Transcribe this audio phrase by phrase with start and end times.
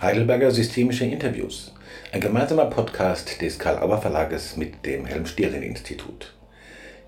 [0.00, 1.72] Heidelberger Systemische Interviews,
[2.12, 6.34] ein gemeinsamer Podcast des Karl-Auer Verlages mit dem Helm-Stierlin-Institut.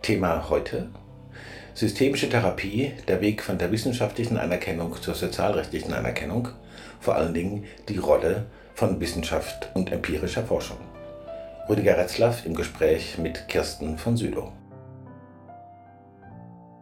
[0.03, 0.89] Thema heute:
[1.75, 6.49] Systemische Therapie, der Weg von der wissenschaftlichen Anerkennung zur sozialrechtlichen Anerkennung,
[7.01, 10.79] vor allen Dingen die Rolle von Wissenschaft und empirischer Forschung.
[11.69, 14.53] Rüdiger Retzlaff im Gespräch mit Kirsten von Südow.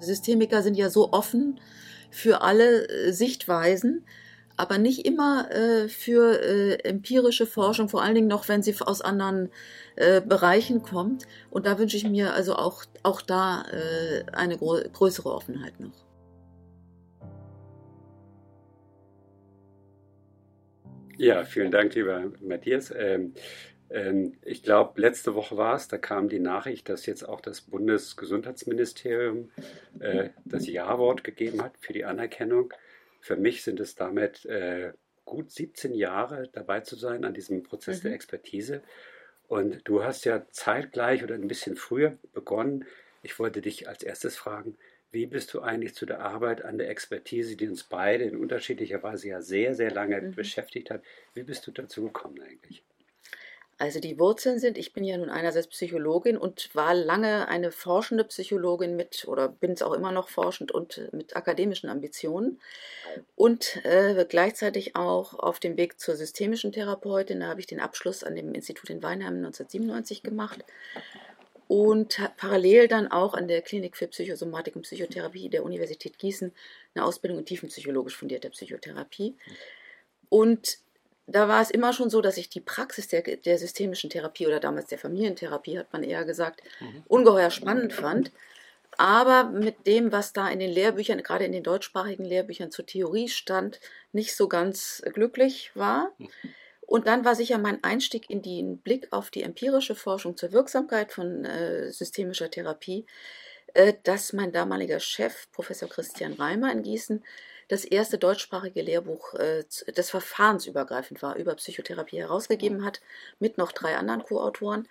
[0.01, 1.59] Systemiker sind ja so offen
[2.11, 4.05] für alle äh, Sichtweisen,
[4.57, 9.01] aber nicht immer äh, für äh, empirische Forschung, vor allen Dingen noch, wenn sie aus
[9.01, 9.51] anderen
[9.97, 11.27] äh, Bereichen kommt.
[11.51, 16.05] Und da wünsche ich mir also auch, auch da äh, eine größere Offenheit noch.
[21.17, 22.93] Ja, vielen Dank, lieber Matthias.
[22.97, 23.35] Ähm,
[23.91, 27.61] ähm, ich glaube, letzte Woche war es, da kam die Nachricht, dass jetzt auch das
[27.61, 29.51] Bundesgesundheitsministerium
[30.01, 32.73] äh, das Ja-Wort gegeben hat für die Anerkennung.
[33.25, 34.93] Für mich sind es damit äh,
[35.25, 38.09] gut 17 Jahre dabei zu sein an diesem Prozess mhm.
[38.09, 38.83] der Expertise.
[39.49, 42.85] Und du hast ja zeitgleich oder ein bisschen früher begonnen.
[43.23, 44.77] Ich wollte dich als erstes fragen,
[45.11, 49.03] wie bist du eigentlich zu der Arbeit an der Expertise, die uns beide in unterschiedlicher
[49.03, 50.35] Weise ja sehr, sehr lange mhm.
[50.35, 52.85] beschäftigt hat, wie bist du dazu gekommen eigentlich?
[53.79, 58.25] Also die Wurzeln sind, ich bin ja nun einerseits Psychologin und war lange eine forschende
[58.25, 62.61] Psychologin mit, oder bin es auch immer noch forschend und mit akademischen Ambitionen
[63.35, 67.41] und äh, gleichzeitig auch auf dem Weg zur systemischen Therapeutin.
[67.41, 70.65] Da habe ich den Abschluss an dem Institut in Weinheim 1997 gemacht
[71.67, 76.53] und parallel dann auch an der Klinik für Psychosomatik und Psychotherapie der Universität Gießen
[76.95, 79.35] eine Ausbildung in tiefenpsychologisch fundierter Psychotherapie.
[80.29, 80.79] Und
[81.27, 84.61] da war es immer schon so, dass ich die Praxis der, der systemischen Therapie oder
[84.61, 87.03] damals der Familientherapie, hat man eher gesagt, mhm.
[87.07, 88.31] ungeheuer spannend fand.
[88.97, 93.29] Aber mit dem, was da in den Lehrbüchern, gerade in den deutschsprachigen Lehrbüchern zur Theorie
[93.29, 93.81] stand,
[94.13, 96.13] nicht so ganz glücklich war.
[96.19, 96.29] Mhm.
[96.87, 101.13] Und dann war sicher mein Einstieg in den Blick auf die empirische Forschung zur Wirksamkeit
[101.13, 103.07] von äh, systemischer Therapie,
[103.73, 107.25] äh, dass mein damaliger Chef, Professor Christian Reimer in Gießen,
[107.69, 109.65] das erste deutschsprachige Lehrbuch, äh,
[109.95, 113.01] das verfahrensübergreifend war, über Psychotherapie herausgegeben hat,
[113.39, 114.89] mit noch drei anderen Co-Autoren.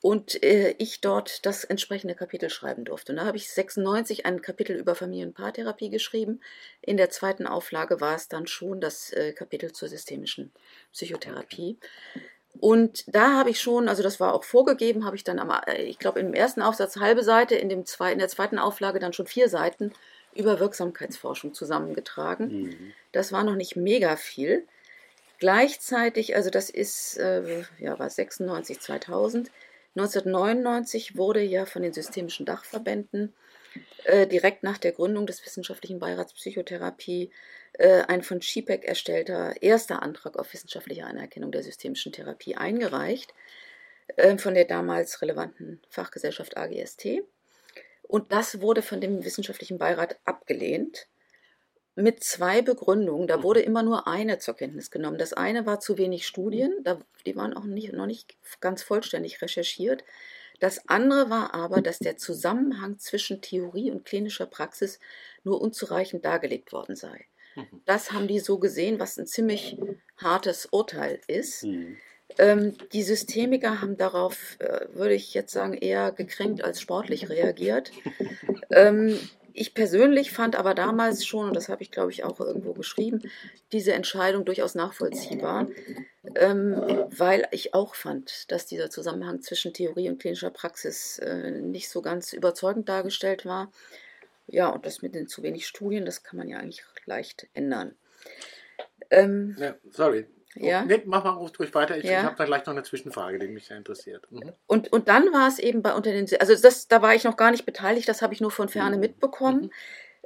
[0.00, 3.12] Und äh, ich dort das entsprechende Kapitel schreiben durfte.
[3.12, 6.40] Und da habe ich 96 ein Kapitel über Familien- und Paartherapie geschrieben.
[6.82, 10.52] In der zweiten Auflage war es dann schon das äh, Kapitel zur systemischen
[10.92, 11.78] Psychotherapie.
[12.60, 15.98] Und da habe ich schon, also das war auch vorgegeben, habe ich dann am, ich
[15.98, 19.26] glaube im ersten Aufsatz halbe Seite, in, dem zwei, in der zweiten Auflage dann schon
[19.26, 19.92] vier Seiten
[20.34, 22.62] über Wirksamkeitsforschung zusammengetragen.
[22.62, 22.92] Mhm.
[23.12, 24.66] Das war noch nicht mega viel.
[25.38, 29.50] Gleichzeitig, also das ist, äh, ja, war 96, 2000.
[29.96, 33.34] 1999 wurde ja von den systemischen Dachverbänden
[34.04, 37.30] äh, direkt nach der Gründung des Wissenschaftlichen Beirats Psychotherapie
[37.74, 43.34] äh, ein von SchiPEC erstellter erster Antrag auf wissenschaftliche Anerkennung der systemischen Therapie eingereicht
[44.16, 47.22] äh, von der damals relevanten Fachgesellschaft AGST.
[48.08, 51.06] Und das wurde von dem wissenschaftlichen Beirat abgelehnt
[51.94, 53.28] mit zwei Begründungen.
[53.28, 55.18] Da wurde immer nur eine zur Kenntnis genommen.
[55.18, 59.42] Das eine war zu wenig Studien, da, die waren auch nicht, noch nicht ganz vollständig
[59.42, 60.04] recherchiert.
[60.58, 64.98] Das andere war aber, dass der Zusammenhang zwischen Theorie und klinischer Praxis
[65.44, 67.26] nur unzureichend dargelegt worden sei.
[67.54, 67.82] Mhm.
[67.84, 69.76] Das haben die so gesehen, was ein ziemlich
[70.16, 71.64] hartes Urteil ist.
[71.64, 71.98] Mhm.
[72.36, 77.90] Ähm, die Systemiker haben darauf, äh, würde ich jetzt sagen, eher gekränkt als sportlich reagiert.
[78.70, 79.18] Ähm,
[79.54, 83.22] ich persönlich fand aber damals schon, und das habe ich glaube ich auch irgendwo geschrieben,
[83.72, 85.66] diese Entscheidung durchaus nachvollziehbar,
[86.36, 86.76] ähm,
[87.16, 92.02] weil ich auch fand, dass dieser Zusammenhang zwischen Theorie und klinischer Praxis äh, nicht so
[92.02, 93.72] ganz überzeugend dargestellt war.
[94.46, 97.96] Ja, und das mit den zu wenig Studien, das kann man ja eigentlich leicht ändern.
[99.10, 100.84] Ähm, ja, sorry, ja.
[100.84, 101.98] Nee, mach mal ruhig weiter.
[101.98, 102.22] Ich, ja.
[102.22, 104.26] habe da gleich noch eine Zwischenfrage, die mich sehr interessiert.
[104.30, 104.52] Mhm.
[104.66, 107.36] Und, und dann war es eben bei unter den, also das, da war ich noch
[107.36, 109.00] gar nicht beteiligt, das habe ich nur von Ferne mhm.
[109.00, 109.62] mitbekommen.
[109.62, 109.70] Mhm.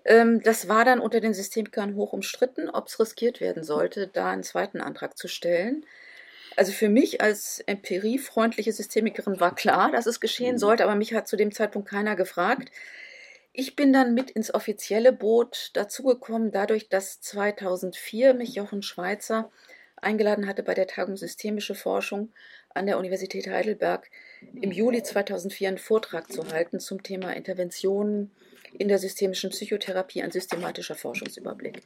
[0.05, 4.31] Ähm, das war dann unter den Systemikern hoch umstritten, ob es riskiert werden sollte, da
[4.31, 5.85] einen zweiten Antrag zu stellen.
[6.57, 10.59] Also für mich als empiriefreundliche Systemikerin war klar, dass es geschehen mhm.
[10.59, 12.71] sollte, aber mich hat zu dem Zeitpunkt keiner gefragt.
[13.55, 19.51] Ich bin dann mit ins offizielle Boot dazugekommen, dadurch, dass 2004 mich Jochen Schweizer
[20.03, 22.33] eingeladen hatte, bei der Tagung Systemische Forschung
[22.75, 24.11] an der Universität Heidelberg
[24.61, 28.31] im Juli 2004 einen Vortrag zu halten zum Thema Interventionen
[28.79, 31.83] in der systemischen Psychotherapie, ein systematischer Forschungsüberblick.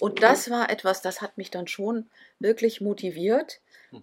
[0.00, 2.06] Und das war etwas, das hat mich dann schon
[2.40, 3.60] wirklich motiviert.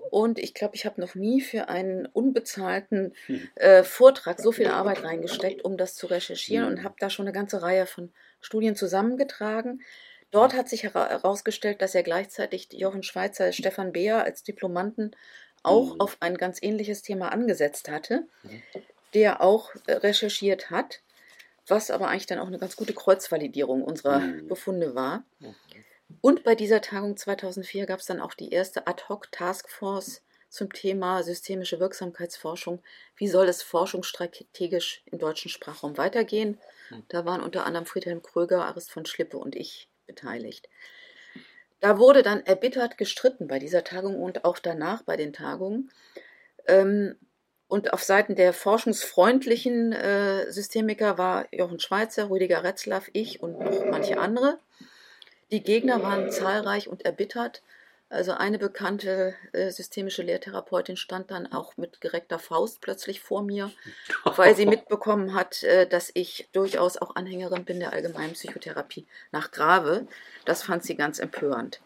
[0.09, 3.13] Und ich glaube, ich habe noch nie für einen unbezahlten
[3.55, 7.33] äh, Vortrag so viel Arbeit reingesteckt, um das zu recherchieren und habe da schon eine
[7.33, 9.81] ganze Reihe von Studien zusammengetragen
[10.33, 15.15] Dort hat sich herausgestellt, dass er gleichzeitig Jochen Schweizer, Stefan Beer als Diplomanten
[15.61, 16.01] auch mhm.
[16.01, 18.63] auf ein ganz ähnliches Thema angesetzt hatte, mhm.
[19.13, 21.01] der auch äh, recherchiert hat,
[21.67, 24.47] was aber eigentlich dann auch eine ganz gute Kreuzvalidierung unserer mhm.
[24.47, 25.23] Befunde war.
[26.21, 31.79] Und bei dieser Tagung 2004 gab es dann auch die erste Ad-Hoc-Taskforce zum Thema systemische
[31.79, 32.81] Wirksamkeitsforschung.
[33.17, 36.59] Wie soll es forschungsstrategisch im deutschen Sprachraum weitergehen?
[36.89, 37.03] Hm.
[37.09, 40.69] Da waren unter anderem Friedhelm Kröger, Arist von Schlippe und ich beteiligt.
[41.79, 45.91] Da wurde dann erbittert gestritten bei dieser Tagung und auch danach bei den Tagungen.
[46.65, 47.15] Ähm,
[47.67, 53.85] und auf Seiten der forschungsfreundlichen äh, Systemiker war Jochen Schweizer, Rüdiger Retzlaff, ich und noch
[53.85, 54.59] manche andere.
[55.51, 57.63] Die Gegner waren zahlreich und erbittert.
[58.13, 63.71] Also eine bekannte äh, systemische Lehrtherapeutin stand dann auch mit gereckter Faust plötzlich vor mir,
[64.23, 69.49] weil sie mitbekommen hat, äh, dass ich durchaus auch Anhängerin bin der allgemeinen Psychotherapie nach
[69.49, 70.05] Grave.
[70.45, 71.81] Das fand sie ganz empörend.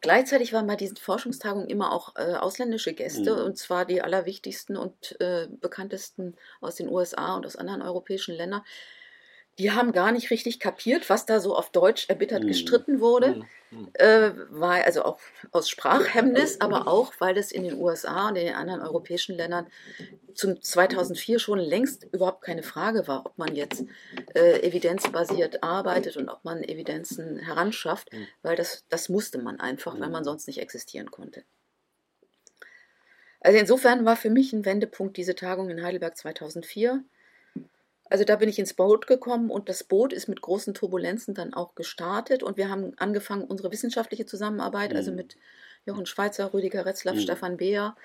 [0.00, 3.44] Gleichzeitig waren bei diesen Forschungstagungen immer auch äh, ausländische Gäste, mhm.
[3.44, 8.62] und zwar die allerwichtigsten und äh, bekanntesten aus den USA und aus anderen europäischen Ländern
[9.58, 12.48] die haben gar nicht richtig kapiert, was da so auf Deutsch erbittert mhm.
[12.48, 13.44] gestritten wurde.
[13.70, 13.88] Mhm.
[13.94, 15.18] Äh, war also auch
[15.52, 19.66] aus Sprachhemmnis, aber auch, weil es in den USA und in den anderen europäischen Ländern
[20.34, 23.84] zum 2004 schon längst überhaupt keine Frage war, ob man jetzt
[24.34, 28.26] äh, evidenzbasiert arbeitet und ob man Evidenzen heranschafft, mhm.
[28.42, 30.24] weil das, das musste man einfach, weil man mhm.
[30.24, 31.44] sonst nicht existieren konnte.
[33.40, 37.04] Also insofern war für mich ein Wendepunkt diese Tagung in Heidelberg 2004
[38.10, 41.54] also da bin ich ins Boot gekommen und das Boot ist mit großen Turbulenzen dann
[41.54, 45.18] auch gestartet und wir haben angefangen unsere wissenschaftliche Zusammenarbeit, also mhm.
[45.18, 45.36] also mit
[45.86, 47.20] Jochen Schweizer, Rüdiger Retzlaff, mhm.
[47.20, 47.96] Stefan Beer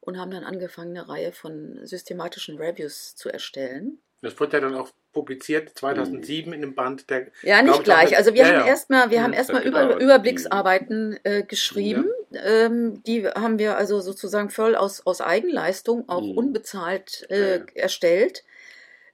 [0.00, 3.98] und haben dann angefangen, eine Reihe von systematischen Reviews zu erstellen.
[4.22, 6.54] Das wurde ja dann auch publiziert 2007 mhm.
[6.54, 7.28] in dem Band der.
[7.42, 8.16] Ja, nicht gleich.
[8.16, 8.66] Also wir ja, haben ja.
[8.66, 12.06] erstmal, wir haben erstmal Über, Überblicksarbeiten äh, geschrieben.
[12.30, 12.42] Ja.
[12.44, 16.36] Ähm, die haben wir also sozusagen voll aus, aus Eigenleistung, auch mhm.
[16.36, 18.44] unbezahlt äh, erstellt.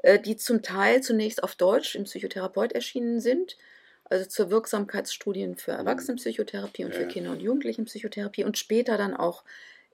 [0.02, 3.56] Äh, die zum Teil zunächst auf Deutsch im Psychotherapeut erschienen sind,
[4.04, 5.78] also zur Wirksamkeitsstudien für mhm.
[5.78, 9.44] Erwachsenenpsychotherapie und für Kinder- und Jugendlichenpsychotherapie und später dann auch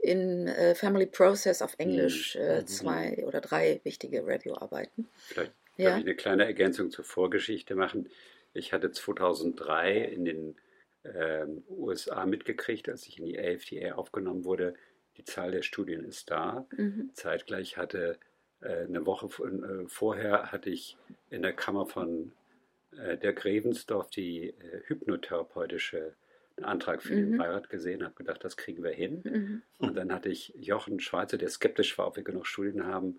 [0.01, 2.41] in äh, Family Process auf Englisch mhm.
[2.41, 2.67] äh, mhm.
[2.67, 5.09] zwei oder drei wichtige Review-Arbeiten.
[5.27, 5.97] Vielleicht ja.
[5.97, 8.09] ich eine kleine Ergänzung zur Vorgeschichte machen.
[8.55, 10.57] Ich hatte 2003 in den
[11.03, 14.75] äh, USA mitgekriegt, als ich in die AFDA aufgenommen wurde,
[15.17, 16.67] die Zahl der Studien ist da.
[16.77, 17.11] Mhm.
[17.13, 18.19] Zeitgleich hatte
[18.61, 20.97] eine Woche äh, vorher hatte ich
[21.31, 22.33] in der Kammer von
[22.97, 24.55] äh, der Grevensdorf die
[24.87, 26.15] hypnotherapeutische
[26.63, 27.31] Antrag für mhm.
[27.31, 29.21] den Beirat gesehen, habe gedacht, das kriegen wir hin.
[29.23, 29.63] Mhm.
[29.79, 33.19] Und dann hatte ich Jochen Schweizer, der skeptisch war, ob wir genug Studien haben,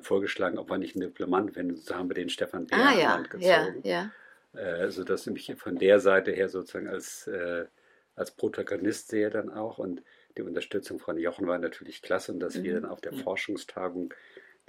[0.00, 1.76] vorgeschlagen, ob wir nicht einen Diplomant werden.
[1.76, 3.16] So haben wir den Stefan Beer ah, ja.
[3.18, 3.80] gezogen.
[3.82, 4.10] Ja,
[4.54, 4.58] ja.
[4.58, 7.66] Äh, sodass ich mich von der Seite her sozusagen als, äh,
[8.16, 9.78] als Protagonist sehe dann auch.
[9.78, 10.02] Und
[10.36, 12.62] die Unterstützung von Jochen war natürlich klasse und dass mhm.
[12.64, 13.12] wir dann auf der.
[13.12, 14.12] Forschungstagung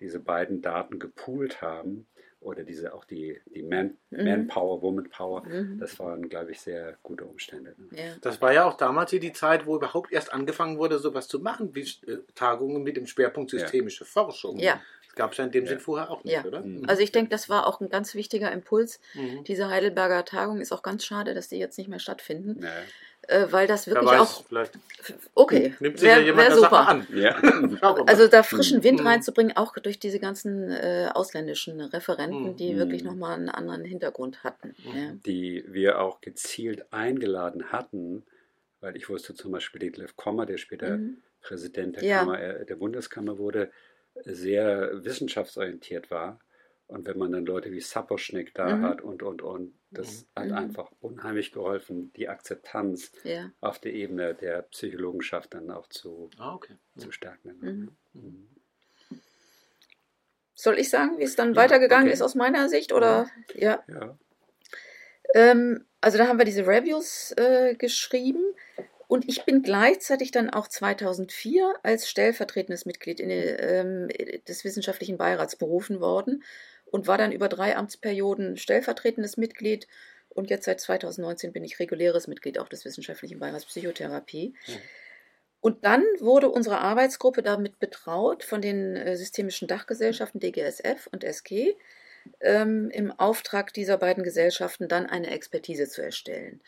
[0.02, 2.08] diese beiden Daten gepoolt haben
[2.42, 4.26] oder diese auch die, die Man, mhm.
[4.26, 5.80] Manpower, Womanpower, mhm.
[5.80, 7.76] das waren, glaube ich, sehr gute Umstände.
[7.78, 7.98] Ne?
[7.98, 8.16] Ja.
[8.22, 11.40] Das war ja auch damals hier die Zeit, wo überhaupt erst angefangen wurde, sowas zu
[11.40, 14.10] machen, wie äh, Tagungen mit dem Schwerpunkt systemische ja.
[14.10, 14.58] Forschung.
[14.58, 14.82] Ja.
[15.06, 15.70] Das gab es ja in dem ja.
[15.72, 16.44] Sinn vorher auch nicht, ja.
[16.44, 16.62] oder?
[16.62, 16.86] Mhm.
[16.88, 19.00] Also ich denke, das war auch ein ganz wichtiger Impuls.
[19.14, 19.44] Mhm.
[19.44, 22.70] Diese Heidelberger Tagung ist auch ganz schade, dass die jetzt nicht mehr stattfinden äh,
[23.50, 24.44] weil das wirklich auch.
[24.46, 24.78] Vielleicht
[25.36, 26.88] okay, nimmt sich wär, ja jemand super.
[26.88, 27.08] an.
[27.14, 27.36] Ja.
[28.08, 28.84] also da frischen mhm.
[28.84, 29.08] Wind mhm.
[29.08, 32.56] reinzubringen, auch durch diese ganzen äh, ausländischen Referenten, mhm.
[32.58, 34.76] die wirklich nochmal einen anderen Hintergrund hatten.
[34.84, 35.14] Ja.
[35.26, 38.24] Die wir auch gezielt eingeladen hatten,
[38.80, 41.18] weil ich wusste zum Beispiel Detlef Kommer, der später mhm.
[41.42, 42.20] Präsident der, ja.
[42.20, 43.72] Kammer, äh, der Bundeskammer wurde,
[44.26, 46.40] sehr wissenschaftsorientiert war
[46.92, 48.84] und wenn man dann Leute wie Saposchnik da mhm.
[48.84, 50.42] hat und, und, und, das mhm.
[50.42, 50.54] hat mhm.
[50.56, 53.50] einfach unheimlich geholfen, die Akzeptanz ja.
[53.62, 56.76] auf der Ebene der Psychologenschaft dann auch zu, ah, okay.
[56.98, 57.58] zu stärken.
[57.62, 58.22] Mhm.
[58.22, 58.48] mhm.
[60.54, 62.14] Soll ich sagen, wie es dann ja, weitergegangen okay.
[62.14, 62.94] ist aus meiner Sicht?
[62.94, 63.28] Oder?
[63.56, 63.84] Ja.
[63.88, 64.18] ja.
[65.34, 68.44] Ähm, also da haben wir diese Reviews äh, geschrieben.
[69.08, 74.08] Und ich bin gleichzeitig dann auch 2004 als stellvertretendes Mitglied in, ähm,
[74.48, 76.44] des wissenschaftlichen Beirats berufen worden
[76.92, 79.88] und war dann über drei Amtsperioden stellvertretendes Mitglied.
[80.30, 84.54] Und jetzt seit 2019 bin ich reguläres Mitglied auch des Wissenschaftlichen Beirats Psychotherapie.
[84.68, 84.74] Mhm.
[85.62, 91.76] Und dann wurde unsere Arbeitsgruppe damit betraut von den äh, systemischen Dachgesellschaften DGSF und SG,
[92.40, 96.62] ähm, im Auftrag dieser beiden Gesellschaften dann eine Expertise zu erstellen.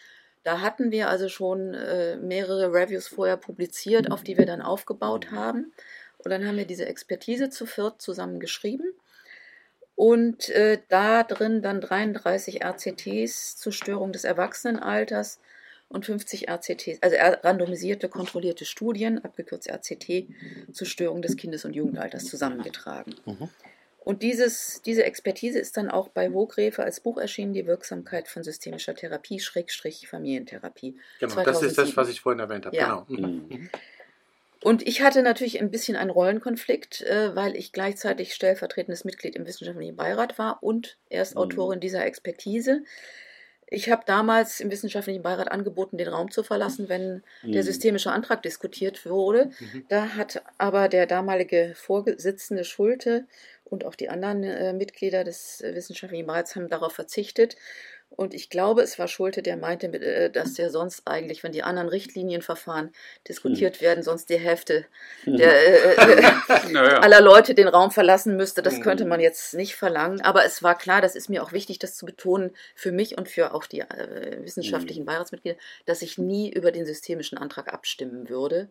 [0.43, 5.31] Da hatten wir also schon äh, mehrere Reviews vorher publiziert, auf die wir dann aufgebaut
[5.31, 5.73] haben.
[6.17, 8.93] Und dann haben wir diese Expertise zu viert zusammen geschrieben
[9.95, 15.39] Und äh, da drin dann 33 RCTs zur Störung des Erwachsenenalters
[15.87, 20.27] und 50 RCTs, also randomisierte, kontrollierte Studien, abgekürzt RCT,
[20.71, 23.15] zur Störung des Kindes- und Jugendalters zusammengetragen.
[23.25, 23.49] Mhm.
[23.99, 28.43] Und dieses, diese Expertise ist dann auch bei Hochgräfe als Buch erschienen, die Wirksamkeit von
[28.43, 30.97] systemischer Therapie, Schrägstrich Familientherapie.
[31.19, 31.45] Genau, 2007.
[31.45, 32.75] das ist das, was ich vorhin erwähnt habe.
[32.75, 33.05] Ja.
[33.07, 33.27] Genau.
[33.47, 33.69] Mhm.
[34.63, 34.69] Mhm.
[34.69, 39.45] Und ich hatte natürlich ein bisschen einen Rollenkonflikt, äh, weil ich gleichzeitig stellvertretendes Mitglied im
[39.45, 41.41] wissenschaftlichen Beirat war und erst mhm.
[41.41, 42.83] Autorin dieser Expertise.
[43.67, 47.53] Ich habe damals im wissenschaftlichen Beirat angeboten, den Raum zu verlassen, wenn mhm.
[47.53, 49.49] der systemische Antrag diskutiert wurde.
[49.59, 49.85] Mhm.
[49.89, 53.25] Da hat aber der damalige Vorsitzende Schulte
[53.65, 57.55] und auch die anderen äh, Mitglieder des äh, wissenschaftlichen Beirats haben darauf verzichtet.
[58.15, 61.63] Und ich glaube, es war Schulte, der meinte, äh, dass der sonst eigentlich, wenn die
[61.63, 62.91] anderen Richtlinienverfahren
[63.27, 63.81] diskutiert hm.
[63.81, 64.85] werden, sonst die Hälfte
[65.23, 65.37] hm.
[65.37, 66.21] der, äh,
[66.71, 66.99] naja.
[66.99, 68.61] aller Leute den Raum verlassen müsste.
[68.61, 69.23] Das könnte man hm.
[69.23, 70.21] jetzt nicht verlangen.
[70.21, 73.29] Aber es war klar, das ist mir auch wichtig, das zu betonen, für mich und
[73.29, 78.69] für auch die äh, wissenschaftlichen Beiratsmitglieder, dass ich nie über den systemischen Antrag abstimmen würde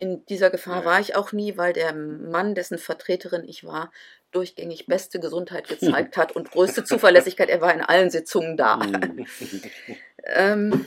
[0.00, 0.84] in dieser Gefahr ja.
[0.86, 3.92] war ich auch nie, weil der Mann, dessen Vertreterin ich war,
[4.32, 7.48] durchgängig beste Gesundheit gezeigt hat und größte Zuverlässigkeit.
[7.48, 8.76] Er war in allen Sitzungen da.
[8.76, 9.26] Mhm.
[10.24, 10.84] ähm,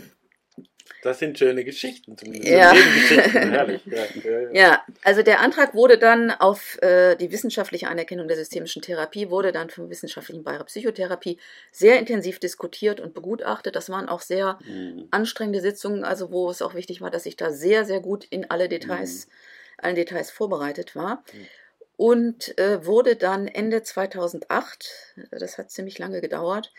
[1.03, 2.47] das sind schöne Geschichten, zumindest.
[2.47, 2.71] Ja.
[2.71, 3.81] Herrlich.
[3.85, 9.29] Ja, ja, also der Antrag wurde dann auf äh, die wissenschaftliche Anerkennung der systemischen Therapie,
[9.29, 11.39] wurde dann vom Wissenschaftlichen Beirat Psychotherapie
[11.73, 13.75] sehr intensiv diskutiert und begutachtet.
[13.75, 15.09] Das waren auch sehr mhm.
[15.11, 18.49] anstrengende Sitzungen, also wo es auch wichtig war, dass ich da sehr, sehr gut in
[18.49, 19.31] alle Details, mhm.
[19.79, 21.25] allen Details vorbereitet war.
[21.33, 21.47] Mhm.
[21.95, 26.73] Und äh, wurde dann Ende 2008, das hat ziemlich lange gedauert,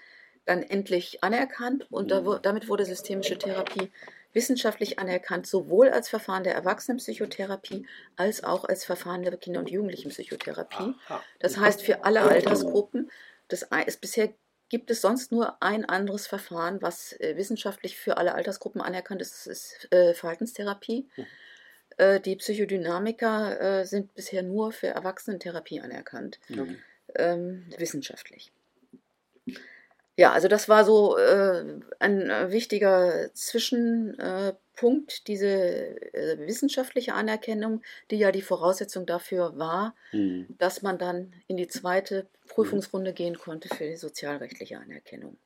[0.44, 2.38] dann endlich anerkannt und da, mhm.
[2.42, 3.90] damit wurde systemische Therapie
[4.32, 10.94] wissenschaftlich anerkannt, sowohl als Verfahren der Erwachsenenpsychotherapie als auch als Verfahren der Kinder- und Jugendlichenpsychotherapie.
[11.38, 13.10] Das heißt für alle Altersgruppen.
[13.48, 14.34] Das ist bisher
[14.68, 19.32] gibt es sonst nur ein anderes Verfahren, was äh, wissenschaftlich für alle Altersgruppen anerkannt ist,
[19.34, 21.08] das ist äh, Verhaltenstherapie.
[21.98, 22.04] Mhm.
[22.04, 26.78] Äh, die Psychodynamiker äh, sind bisher nur für Erwachsenentherapie anerkannt, mhm.
[27.16, 28.52] ähm, wissenschaftlich.
[30.16, 37.82] Ja, also das war so äh, ein äh, wichtiger Zwischenpunkt, äh, diese äh, wissenschaftliche Anerkennung,
[38.12, 40.46] die ja die Voraussetzung dafür war, mhm.
[40.58, 45.36] dass man dann in die zweite Prüfungsrunde gehen konnte für die sozialrechtliche Anerkennung.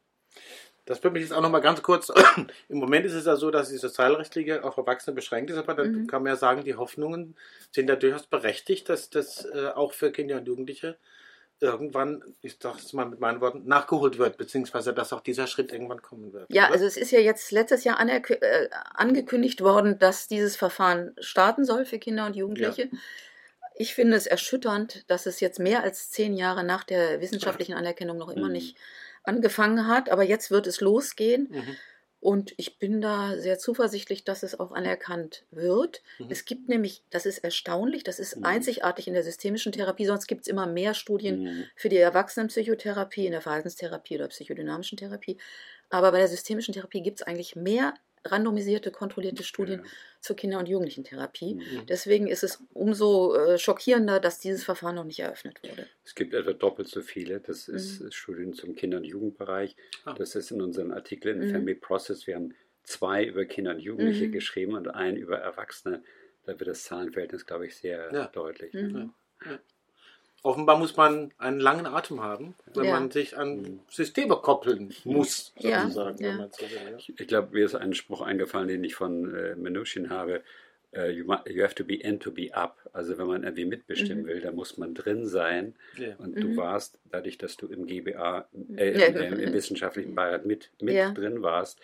[0.88, 2.10] Das würde mich jetzt auch noch mal ganz kurz.
[2.70, 5.92] Im Moment ist es ja so, dass die sozialrechtliche auf Erwachsene beschränkt ist, aber dann
[5.92, 6.06] mhm.
[6.06, 7.36] kann man ja sagen, die Hoffnungen
[7.72, 10.96] sind ja durchaus berechtigt, dass das äh, auch für Kinder und Jugendliche
[11.60, 15.72] irgendwann, ich sage es mal mit meinen Worten, nachgeholt wird, beziehungsweise dass auch dieser Schritt
[15.72, 16.46] irgendwann kommen wird.
[16.48, 16.74] Ja, oder?
[16.74, 21.84] also es ist ja jetzt letztes Jahr äh, angekündigt worden, dass dieses Verfahren starten soll
[21.84, 22.82] für Kinder und Jugendliche.
[22.84, 22.98] Ja.
[23.74, 28.16] Ich finde es erschütternd, dass es jetzt mehr als zehn Jahre nach der wissenschaftlichen Anerkennung
[28.16, 28.52] noch immer mhm.
[28.52, 28.76] nicht
[29.28, 31.48] angefangen hat, aber jetzt wird es losgehen.
[31.50, 31.76] Mhm.
[32.20, 36.02] Und ich bin da sehr zuversichtlich, dass es auch anerkannt wird.
[36.18, 36.26] Mhm.
[36.30, 38.44] Es gibt nämlich, das ist erstaunlich, das ist mhm.
[38.44, 41.64] einzigartig in der systemischen Therapie, sonst gibt es immer mehr Studien mhm.
[41.76, 45.38] für die Erwachsenenpsychotherapie, in der Verhaltenstherapie oder psychodynamischen Therapie.
[45.90, 47.94] Aber bei der systemischen Therapie gibt es eigentlich mehr
[48.30, 49.90] randomisierte, kontrollierte Studien ja.
[50.20, 51.56] zur Kinder- und Jugendlichentherapie.
[51.56, 51.86] Mhm.
[51.88, 55.86] Deswegen ist es umso äh, schockierender, dass dieses Verfahren noch nicht eröffnet wurde.
[56.04, 57.40] Es gibt etwa doppelt so viele.
[57.40, 58.10] Das ist mhm.
[58.10, 59.76] Studien zum Kinder- und Jugendbereich.
[60.04, 60.14] Ah.
[60.14, 61.52] Das ist in unserem Artikel in mhm.
[61.52, 62.26] Family Process.
[62.26, 64.32] Wir haben zwei über Kinder und Jugendliche mhm.
[64.32, 66.02] geschrieben und einen über Erwachsene.
[66.44, 68.26] Da wird das Zahlenverhältnis, glaube ich, sehr ja.
[68.28, 68.72] deutlich.
[68.72, 69.12] Mhm.
[69.44, 69.58] Ja.
[70.42, 72.92] Offenbar muss man einen langen Atem haben, wenn ja.
[72.92, 73.80] man sich an.
[73.90, 76.22] Systeme koppeln muss, sozusagen.
[76.22, 76.38] Ja.
[76.38, 76.48] Ja.
[76.96, 80.42] Ich, ich glaube, mir ist ein Spruch eingefallen, den ich von äh, Menuchin habe.
[80.96, 82.78] Uh, you, you, have to be in to be up.
[82.94, 84.28] Also wenn man irgendwie mitbestimmen mhm.
[84.28, 85.74] will, dann muss man drin sein.
[85.98, 86.16] Yeah.
[86.16, 86.40] Und mhm.
[86.40, 90.94] du warst, dadurch, dass du im GBA, äh, im, im, im, wissenschaftlichen Beirat mit, mit
[90.94, 91.12] ja.
[91.12, 91.78] drin warst,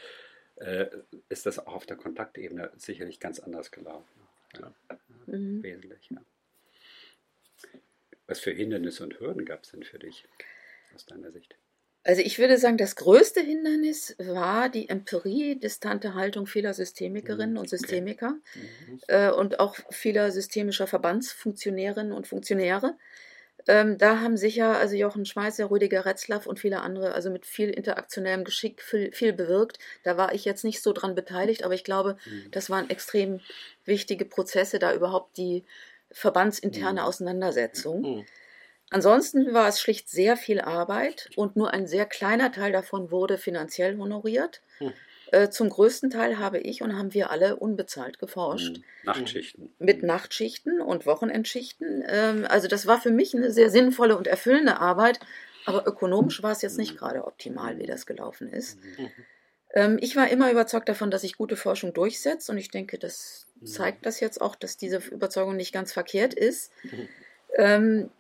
[0.56, 0.87] äh,
[1.28, 4.08] ist das auch auf der Kontaktebene sicherlich ganz anders gelaufen.
[4.58, 4.73] Ja.
[5.26, 5.62] Mhm.
[5.62, 6.23] Wesentlich, ja.
[8.26, 10.26] Was für Hindernisse und Hürden gab es denn für dich
[10.94, 11.56] aus deiner Sicht?
[12.06, 17.70] Also ich würde sagen, das größte Hindernis war die Empirie-distante Haltung vieler Systemikerinnen mhm, und
[17.70, 19.00] Systemiker mhm.
[19.08, 22.96] äh, und auch vieler systemischer Verbandsfunktionärinnen und Funktionäre.
[23.66, 27.70] Ähm, da haben sicher also Jochen Schmeißer, Rüdiger Retzlaff und viele andere also mit viel
[27.70, 29.78] interaktionellem Geschick viel, viel bewirkt.
[30.02, 32.50] Da war ich jetzt nicht so dran beteiligt, aber ich glaube, mhm.
[32.50, 33.40] das waren extrem
[33.86, 35.64] wichtige Prozesse, da überhaupt die
[36.14, 37.06] verbandsinterne mhm.
[37.06, 38.00] Auseinandersetzung.
[38.00, 38.26] Mhm.
[38.90, 43.38] Ansonsten war es schlicht sehr viel Arbeit und nur ein sehr kleiner Teil davon wurde
[43.38, 44.62] finanziell honoriert.
[44.80, 44.92] Mhm.
[45.33, 48.78] äh, zum größten Teil habe ich und haben wir alle unbezahlt geforscht.
[48.78, 48.85] Mhm.
[49.04, 49.75] Nachtschichten.
[49.78, 52.04] Mit Nachtschichten und Wochenendschichten.
[52.06, 55.18] Ähm, also das war für mich eine sehr sinnvolle und erfüllende Arbeit,
[55.66, 58.78] aber ökonomisch war es jetzt nicht gerade optimal, wie das gelaufen ist.
[59.74, 59.80] Mhm.
[59.80, 63.46] Ähm, ich war immer überzeugt davon, dass sich gute Forschung durchsetzt und ich denke, das
[63.60, 63.66] Mhm.
[63.66, 66.72] zeigt das jetzt auch, dass diese Überzeugung nicht ganz verkehrt ist.
[67.56, 68.10] Ähm,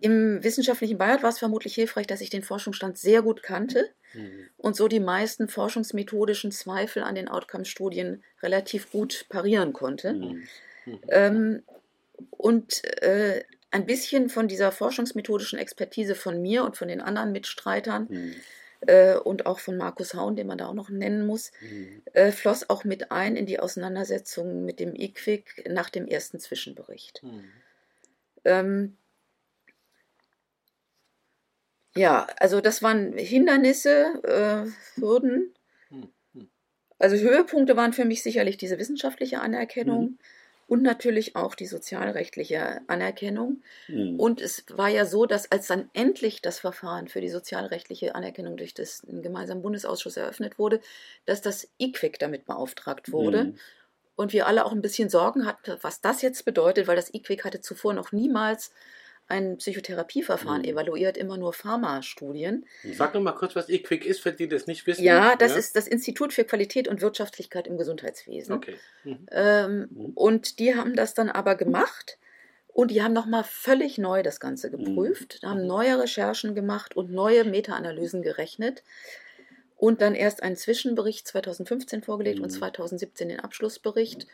[0.00, 4.48] Im wissenschaftlichen Beirat war es vermutlich hilfreich, dass ich den Forschungsstand sehr gut kannte Mhm.
[4.56, 10.14] und so die meisten forschungsmethodischen Zweifel an den Outcome-Studien relativ gut parieren konnte.
[10.14, 10.48] Mhm.
[11.08, 11.62] Ähm,
[12.30, 18.06] und äh, ein bisschen von dieser forschungsmethodischen Expertise von mir und von den anderen Mitstreitern
[18.08, 18.34] Mhm.
[18.86, 22.02] Äh, und auch von Markus Haun, den man da auch noch nennen muss, Mhm.
[22.12, 27.22] äh, floss auch mit ein in die Auseinandersetzung mit dem IQWIC nach dem ersten Zwischenbericht.
[27.22, 27.64] Mhm.
[28.44, 28.96] Ähm,
[31.96, 35.54] ja, also das waren Hindernisse, äh, Hürden.
[35.90, 36.48] Hm, hm.
[36.98, 40.18] Also Höhepunkte waren für mich sicherlich diese wissenschaftliche Anerkennung Mhm.
[40.66, 43.62] Und natürlich auch die sozialrechtliche Anerkennung.
[43.88, 44.18] Mhm.
[44.18, 48.56] Und es war ja so, dass als dann endlich das Verfahren für die sozialrechtliche Anerkennung
[48.56, 50.80] durch das, den gemeinsamen Bundesausschuss eröffnet wurde,
[51.26, 53.44] dass das IQWIC damit beauftragt wurde.
[53.44, 53.58] Mhm.
[54.16, 57.44] Und wir alle auch ein bisschen Sorgen hatten, was das jetzt bedeutet, weil das IQWIC
[57.44, 58.72] hatte zuvor noch niemals
[59.28, 60.68] ein Psychotherapieverfahren Mhm.
[60.68, 62.66] evaluiert, immer nur Pharmastudien.
[62.92, 65.04] Sag noch mal kurz, was eQuick ist, für die das nicht wissen.
[65.04, 68.54] Ja, das ist das Institut für Qualität und Wirtschaftlichkeit im Gesundheitswesen.
[68.54, 68.76] Okay.
[69.04, 69.26] Mhm.
[69.30, 70.12] Ähm, Mhm.
[70.14, 72.18] und die haben das dann aber gemacht
[72.68, 75.66] und die haben nochmal völlig neu das Ganze geprüft, haben Mhm.
[75.68, 78.82] neue Recherchen gemacht und neue Meta-Analysen gerechnet
[79.76, 82.56] und dann erst einen Zwischenbericht 2015 vorgelegt und Mhm.
[82.56, 84.26] 2017 den Abschlussbericht.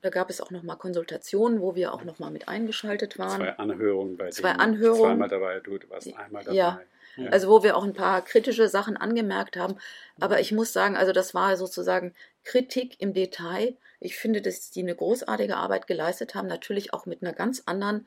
[0.00, 3.40] Da gab es auch nochmal Konsultationen, wo wir auch nochmal mit eingeschaltet waren.
[3.40, 5.02] Zwei Anhörungen bei Zwei denen Anhörungen.
[5.02, 6.56] Zweimal dabei, du warst einmal dabei.
[6.56, 6.80] Ja.
[7.16, 7.30] Ja.
[7.30, 9.76] Also wo wir auch ein paar kritische Sachen angemerkt haben.
[10.20, 12.14] Aber ich muss sagen, also das war sozusagen
[12.44, 13.76] Kritik im Detail.
[13.98, 18.06] Ich finde, dass die eine großartige Arbeit geleistet haben, natürlich auch mit einer ganz anderen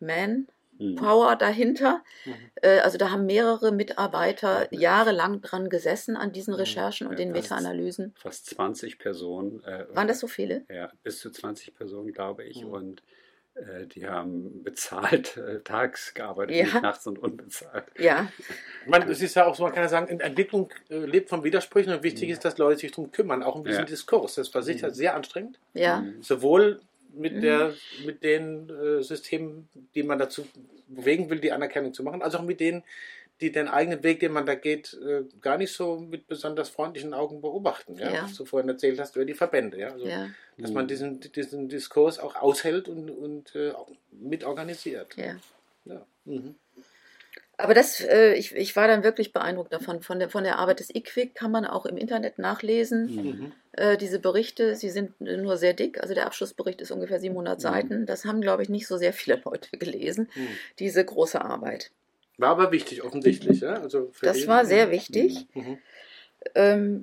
[0.00, 1.38] Manpower Mhm.
[1.38, 2.02] dahinter.
[2.24, 2.34] Mhm.
[2.62, 6.60] Äh, Also da haben mehrere Mitarbeiter jahrelang dran gesessen an diesen Mhm.
[6.60, 8.14] Recherchen und Ja, den das ist- Meta-Analysen.
[8.16, 9.62] Fast 20 Personen.
[9.64, 10.64] Äh, Waren das so viele?
[10.70, 12.62] Ja, bis zu 20 Personen, glaube ich.
[12.64, 12.70] Mhm.
[12.70, 13.02] Und
[13.54, 16.62] äh, die haben bezahlt äh, tags gearbeitet, Ja.
[16.64, 17.84] nicht nachts und unbezahlt.
[17.98, 18.28] Ja,
[18.86, 21.42] meine, es ist ja auch so, man kann ja sagen, in- Entwicklung äh, lebt von
[21.42, 23.84] Widersprüchen und wichtig ist, dass Leute sich darum kümmern, auch um diesen Ja.
[23.86, 24.36] Diskurs.
[24.36, 24.94] Das war sicher Mhm.
[24.94, 25.58] sehr anstrengend.
[25.74, 26.22] ja, Mhm.
[26.22, 26.80] Sowohl
[27.18, 27.40] mit, Mhm.
[27.40, 27.74] der,
[28.06, 30.46] mit den äh, Systemen, die man dazu
[30.88, 32.82] bewegen will, die Anerkennung zu machen, als auch mit denen,
[33.40, 37.14] die den eigenen Weg, den man da geht, äh, gar nicht so mit besonders freundlichen
[37.14, 37.96] Augen beobachten.
[37.96, 38.12] Ja?
[38.12, 38.22] Ja.
[38.24, 39.78] Was du vorhin erzählt hast über die Verbände.
[39.78, 39.92] Ja?
[39.92, 43.72] Also, ja, Dass man diesen, diesen Diskurs auch aushält und, und äh,
[44.10, 45.16] mitorganisiert.
[45.16, 45.36] ja.
[45.84, 46.04] Ja.
[46.26, 46.54] Mhm.
[47.60, 50.00] Aber das, äh, ich, ich war dann wirklich beeindruckt davon.
[50.00, 53.06] Von der, von der Arbeit des IQWIC kann man auch im Internet nachlesen.
[53.16, 53.52] Mhm.
[53.72, 56.00] Äh, diese Berichte, sie sind nur sehr dick.
[56.00, 57.60] Also der Abschlussbericht ist ungefähr 700 Mhm.
[57.62, 58.06] Seiten.
[58.06, 60.48] Das haben, glaube ich, nicht so sehr viele Leute gelesen, Mhm.
[60.78, 61.90] diese große Arbeit.
[62.36, 63.60] War aber wichtig, offensichtlich.
[63.60, 63.74] Ja?
[63.80, 65.48] Also Das war sehr wichtig.
[65.54, 65.78] Mhm.
[66.54, 67.02] Ähm,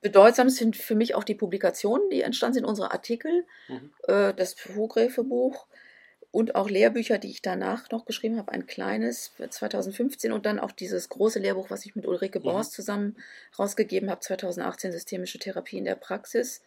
[0.00, 3.90] bedeutsam sind für mich auch die Publikationen, die entstanden sind, unsere Artikel, Mhm.
[4.04, 5.66] äh, das Hogrefe-Buch
[6.30, 10.58] und auch Lehrbücher, die ich danach noch geschrieben habe, ein kleines für 2015 und dann
[10.60, 12.42] auch dieses große Lehrbuch, was ich mit Ulrike Mhm.
[12.42, 13.16] Borst zusammen
[13.58, 16.62] rausgegeben habe, 2018 Systemische Therapie in der Praxis.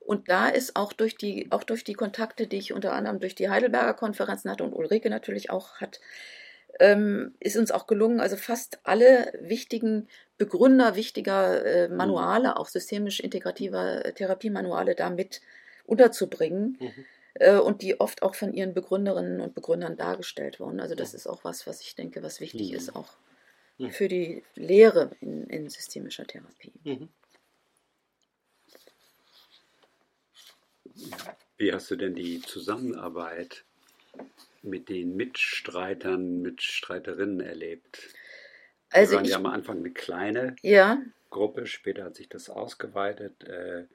[0.00, 3.34] Und da ist auch durch die, auch durch die Kontakte, die ich unter anderem durch
[3.34, 6.00] die Heidelberger Konferenzen hatte und Ulrike natürlich auch hat,
[6.80, 13.20] ähm, ist uns auch gelungen, also fast alle wichtigen Begründer wichtiger äh, Manuale, auch systemisch
[13.20, 15.40] integrativer äh, Therapiemanuale da mit
[15.84, 17.06] unterzubringen Mhm.
[17.34, 20.80] Äh, und die oft auch von ihren Begründerinnen und Begründern dargestellt wurden.
[20.80, 22.76] Also das ist auch was, was ich denke, was wichtig Mhm.
[22.78, 23.14] ist auch
[23.78, 23.90] Mhm.
[23.90, 26.72] für die Lehre in, in systemischer Therapie.
[26.84, 27.08] Mhm.
[31.56, 33.64] Wie hast du denn die Zusammenarbeit
[34.62, 38.14] mit den Mitstreitern, Mitstreiterinnen erlebt?
[38.98, 42.50] Wir Also waren ich, ja am Anfang eine kleine ja, Gruppe, später hat sich das
[42.50, 43.44] ausgeweitet.
[43.44, 43.86] Äh,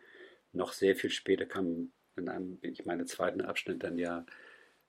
[0.54, 4.26] noch sehr viel später kam in einem, ich meine, zweiten Abschnitt dann ja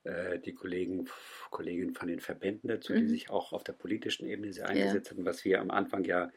[0.03, 1.07] äh, die Kollegen,
[1.51, 3.09] Kolleginnen von den Verbänden dazu, die Mhm.
[3.09, 6.31] sich auch auf der politischen Ebene sehr eingesetzt haben, was wir am Anfang ja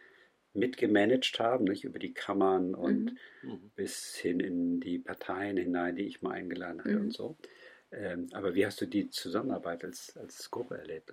[0.54, 3.18] mitgemanagt haben, nicht über die Kammern und Mhm.
[3.42, 3.70] Mhm.
[3.76, 7.00] bis hin in die Parteien hinein, die ich mal eingeladen hatte Mhm.
[7.00, 7.38] und so.
[7.92, 11.12] Ähm, aber wie hast du die Zusammenarbeit als, als Gruppe erlebt?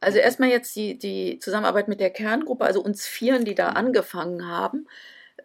[0.00, 3.70] also erstmal jetzt die, die Zusammenarbeit mit der Kerngruppe, also uns Vieren, die da Mhm.
[3.70, 4.86] angefangen haben.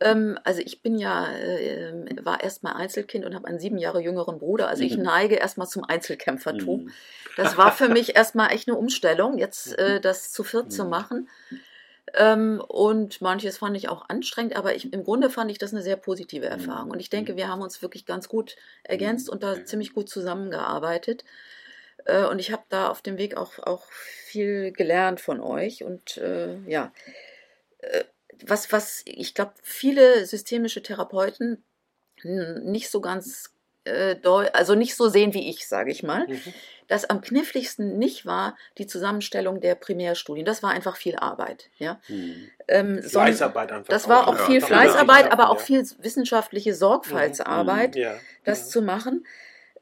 [0.01, 4.39] Ähm, also ich bin ja, äh, war erstmal Einzelkind und habe einen sieben Jahre jüngeren
[4.39, 4.67] Bruder.
[4.67, 5.03] Also ich Mhm.
[5.03, 6.83] neige erstmal zum Einzelkämpfertum.
[6.85, 6.91] Mhm.
[7.35, 10.89] Das war für mich erstmal echt eine Umstellung, jetzt äh, das zu viert zu Mhm.
[10.89, 11.29] machen.
[12.15, 15.83] Ähm, und manches fand ich auch anstrengend, aber ich, im Grunde fand ich das eine
[15.83, 16.91] sehr positive Erfahrung.
[16.91, 21.23] Und ich denke, wir haben uns wirklich ganz gut ergänzt und da ziemlich gut zusammengearbeitet.
[22.05, 25.83] Äh, und ich habe da auf dem Weg auch, auch viel gelernt von euch.
[25.83, 26.91] Und äh, ja,
[28.45, 31.63] was, was ich glaube, viele systemische Therapeuten
[32.23, 33.53] nicht so ganz,
[33.85, 34.15] äh,
[34.53, 36.27] also nicht so sehen wie ich, sage ich mal.
[36.27, 36.41] Mhm.
[36.87, 40.45] Das am kniffligsten nicht war die Zusammenstellung der Primärstudien.
[40.45, 41.69] Das war einfach viel Arbeit.
[41.77, 42.01] Ja?
[42.07, 42.49] Mhm.
[42.67, 43.89] Ähm, Fleißarbeit einfach.
[43.89, 48.01] Das war auch, auch viel ja, Fleißarbeit, aber auch viel wissenschaftliche Sorgfaltsarbeit, mhm.
[48.01, 48.67] ja, das ja.
[48.67, 49.25] zu machen.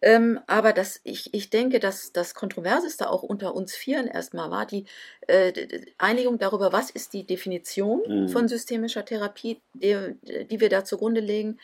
[0.01, 4.65] Ähm, aber das, ich, ich denke, dass das Kontroverseste auch unter uns Vieren erstmal war
[4.65, 4.85] die
[5.27, 5.53] äh,
[5.97, 8.29] Einigung darüber, was ist die Definition mhm.
[8.29, 10.15] von systemischer Therapie, die,
[10.49, 11.59] die wir da zugrunde legen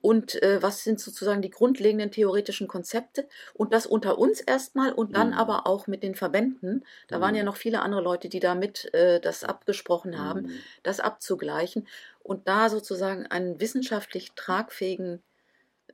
[0.00, 5.16] und äh, was sind sozusagen die grundlegenden theoretischen Konzepte und das unter uns erstmal und
[5.16, 5.34] dann mhm.
[5.34, 6.84] aber auch mit den Verbänden.
[7.08, 7.22] Da mhm.
[7.22, 7.46] waren ja mhm.
[7.46, 10.50] noch viele andere Leute, die damit äh, das abgesprochen haben, mhm.
[10.82, 11.86] das abzugleichen
[12.22, 15.22] und da sozusagen einen wissenschaftlich tragfähigen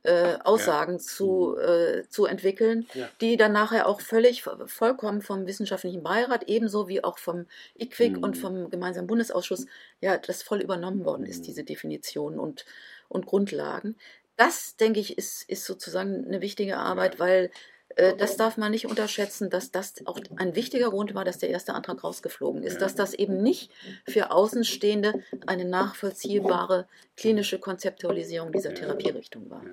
[0.03, 0.99] äh, Aussagen ja.
[0.99, 1.63] zu, mhm.
[1.63, 3.09] äh, zu entwickeln, ja.
[3.21, 7.45] die dann nachher auch völlig vollkommen vom wissenschaftlichen Beirat, ebenso wie auch vom
[7.79, 8.23] IQWIC mhm.
[8.23, 9.65] und vom gemeinsamen Bundesausschuss,
[10.01, 11.43] ja, das voll übernommen worden ist, mhm.
[11.43, 12.65] diese Definitionen und,
[13.09, 13.95] und Grundlagen.
[14.35, 17.19] Das, denke ich, ist, ist sozusagen eine wichtige Arbeit, ja.
[17.19, 17.51] weil
[18.17, 21.73] das darf man nicht unterschätzen, dass das auch ein wichtiger Grund war, dass der erste
[21.73, 23.71] Antrag rausgeflogen ist, dass das eben nicht
[24.07, 25.13] für Außenstehende
[25.47, 29.63] eine nachvollziehbare klinische Konzeptualisierung dieser Therapierichtung war.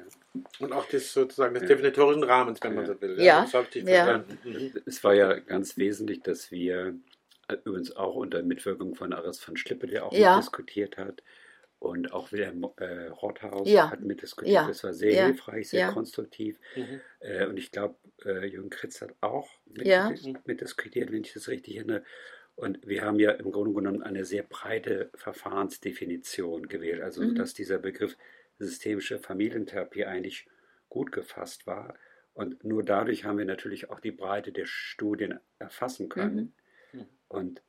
[0.58, 3.20] Und auch des sozusagen des definitorischen Rahmens, wenn man so will.
[3.20, 3.46] Ja.
[3.84, 4.24] ja.
[4.87, 6.94] Es war ja ganz wesentlich, dass wir
[7.48, 10.38] äh, übrigens auch unter Mitwirkung von Aris von Schlippe, der auch ja.
[10.38, 11.22] diskutiert hat,
[11.85, 13.90] und auch Wilhelm äh, Rothaus ja.
[13.90, 14.55] hat mitdiskutiert.
[14.55, 14.66] Ja.
[14.66, 15.27] Das war sehr ja.
[15.27, 16.59] hilfreich, sehr konstruktiv.
[16.75, 17.01] Mhm.
[17.20, 22.03] Äh, und ich glaube, äh, Jürgen Kritz hat auch mitdiskutiert, wenn ich das richtig erinnere.
[22.57, 27.35] Und wir haben ja im Grunde genommen eine sehr breite Verfahrensdefinition gewählt, also mhm.
[27.35, 28.16] dass dieser Begriff
[28.59, 30.47] systemische Familientherapie eigentlich
[30.88, 31.99] gut gefasst war.
[32.33, 36.55] Und nur dadurch haben wir natürlich auch die Breite der Studien erfassen können.
[36.92, 37.01] Mhm.
[37.01, 37.07] mhm.
[37.29, 37.62] Und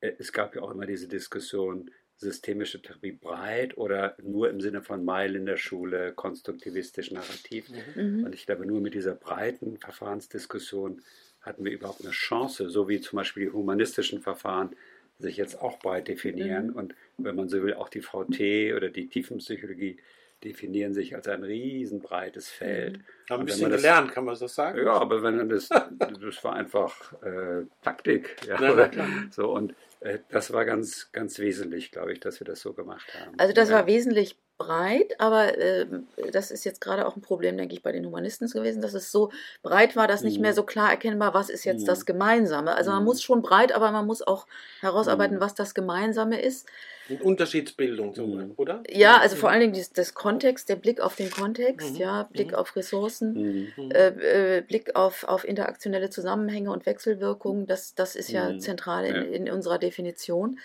[0.00, 1.90] äh, es gab ja auch immer diese Diskussion,
[2.22, 7.68] systemische Therapie breit oder nur im Sinne von Meil in der Schule, konstruktivistisch narrativ.
[7.68, 8.02] Mhm.
[8.02, 8.24] mhm.
[8.24, 11.02] Und ich glaube, nur mit dieser breiten Verfahrensdiskussion
[11.42, 14.70] hatten wir überhaupt eine Chance, so wie zum Beispiel die humanistischen Verfahren
[15.18, 16.68] sich jetzt auch breit definieren.
[16.68, 16.76] Mhm.
[16.76, 19.98] Und wenn man so will, auch die VT oder die Tiefenpsychologie
[20.44, 22.98] definieren sich als ein riesenbreites Feld.
[22.98, 23.02] Mhm.
[23.30, 24.78] Haben ein bisschen das, gelernt, kann man das sagen?
[24.84, 28.36] Ja, aber wenn das, das war einfach äh, Taktik.
[28.46, 28.90] Ja, ja,
[29.30, 33.06] so und äh, das war ganz, ganz wesentlich, glaube ich, dass wir das so gemacht
[33.20, 33.34] haben.
[33.38, 33.76] Also das ja.
[33.76, 35.86] war wesentlich breit, aber äh,
[36.30, 39.10] das ist jetzt gerade auch ein Problem, denke ich, bei den Humanisten gewesen, dass es
[39.10, 40.42] so breit war, dass nicht mhm.
[40.42, 41.86] mehr so klar erkennbar, was ist jetzt mhm.
[41.86, 42.74] das Gemeinsame.
[42.74, 43.06] Also man mhm.
[43.06, 44.46] muss schon breit, aber man muss auch
[44.80, 45.40] herausarbeiten, mhm.
[45.40, 46.66] was das Gemeinsame ist.
[47.08, 48.52] Und Unterschiedsbildung, so, mhm.
[48.56, 48.82] oder?
[48.88, 51.96] Ja, also vor allen Dingen das, das Kontext, der Blick auf den Kontext, mhm.
[51.96, 58.16] ja, Blick auf Ressourcen, äh, äh, Blick auf, auf interaktionelle Zusammenhänge und Wechselwirkungen, das, das
[58.16, 60.58] ist ja zentral in, in unserer Definition.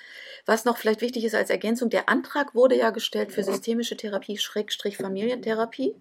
[0.45, 4.37] Was noch vielleicht wichtig ist als Ergänzung, der Antrag wurde ja gestellt für systemische Therapie,
[4.37, 5.95] Schrägstrich Familientherapie.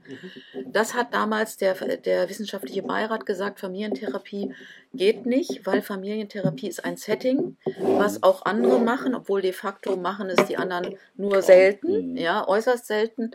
[0.66, 4.54] Das hat damals der, der wissenschaftliche Beirat gesagt, Familientherapie
[4.96, 10.28] geht nicht, weil Familientherapie ist ein Setting, was auch andere machen, obwohl de facto machen
[10.28, 13.30] es die anderen nur selten, ja, äußerst selten.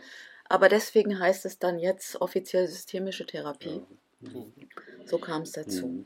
[0.48, 3.82] Aber deswegen heißt es dann jetzt offiziell systemische Therapie.
[5.06, 6.04] So kam es dazu.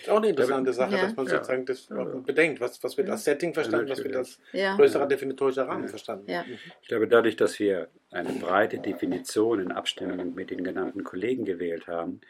[0.00, 1.02] Ist auch eine interessante Sache, ja.
[1.02, 1.88] dass man sozusagen das
[2.24, 2.60] bedenkt.
[2.60, 6.30] Was, was wird als Setting verstanden, was wird als größerer definitorischer Rahmen verstanden.
[6.32, 6.58] Mhm.
[6.80, 11.86] Ich glaube, dadurch, dass wir eine breite Definition in Abstimmung mit den genannten Kollegen gewählt
[11.86, 12.20] haben,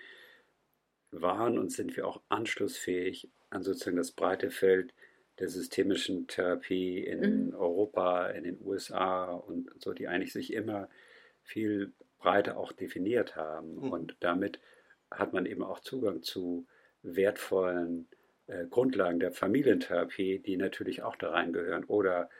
[1.20, 4.92] waren und sind wir auch anschlussfähig an sozusagen das breite Feld
[5.38, 7.55] der systemischen Therapie in mhm.
[7.55, 10.88] Europa, in den USA und so, die eigentlich sich immer
[11.42, 13.74] viel breiter auch definiert haben.
[13.74, 13.92] Mhm.
[13.92, 14.61] Und damit
[15.11, 16.66] hat man eben auch Zugang zu
[17.03, 18.09] wertvollen
[18.46, 22.31] äh, Grundlagen der Familientherapie, die natürlich auch da reingehören, oder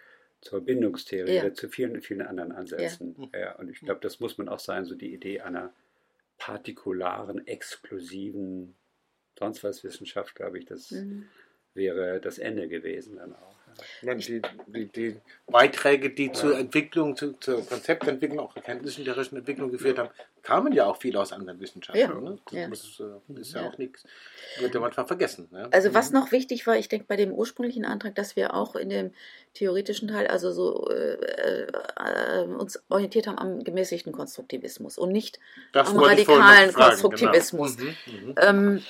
[0.41, 1.43] zur Bindungstheorie, ja.
[1.43, 3.31] oder zu vielen, vielen anderen Ansätzen.
[3.33, 3.41] Ja.
[3.41, 5.73] Ja, und ich glaube, das muss man auch sein, so die Idee einer
[6.45, 8.77] partikularen, exklusiven,
[9.39, 11.27] sonst was Wissenschaft, glaube ich, das mhm.
[11.73, 13.64] wäre das Ende gewesen dann auch.
[14.03, 16.33] Die, die, die, Beiträge, die ja.
[16.33, 20.11] zur Entwicklung, zu, zur Konzeptentwicklung, auch erkenntnistheoretischen Entwicklung geführt haben,
[20.43, 22.01] kamen ja auch viel aus anderen Wissenschaften.
[22.01, 22.15] Ja.
[22.15, 22.39] Ne?
[22.45, 22.69] Das ja.
[22.69, 24.05] Muss, äh, ist ja, auch nichts,
[24.61, 25.49] wird ja manchmal vergessen.
[25.51, 25.69] Ne?
[25.73, 26.19] Also was mhm.
[26.19, 29.11] noch wichtig war, ich denke bei dem ursprünglichen Antrag, dass wir auch in dem
[29.55, 35.39] theoretischen Teil, also so äh, äh, uns orientiert haben am gemäßigten Konstruktivismus und nicht
[35.73, 36.89] das am radikalen genau.
[36.89, 37.77] Konstruktivismus.
[37.77, 37.93] Genau.
[38.07, 38.35] Mhm, mhm.
[38.37, 38.83] ähm,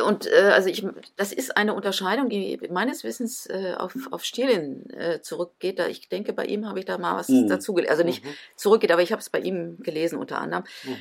[0.00, 4.88] und äh, also ich, das ist eine Unterscheidung, die meines Wissens äh, auf, auf Stirlin
[4.90, 5.78] äh, zurückgeht.
[5.78, 7.48] Da ich denke, bei ihm habe ich da mal was mhm.
[7.48, 7.90] dazu gelesen.
[7.90, 8.30] Also nicht mhm.
[8.56, 10.64] zurückgeht, aber ich habe es bei ihm gelesen unter anderem.
[10.84, 10.96] Mhm.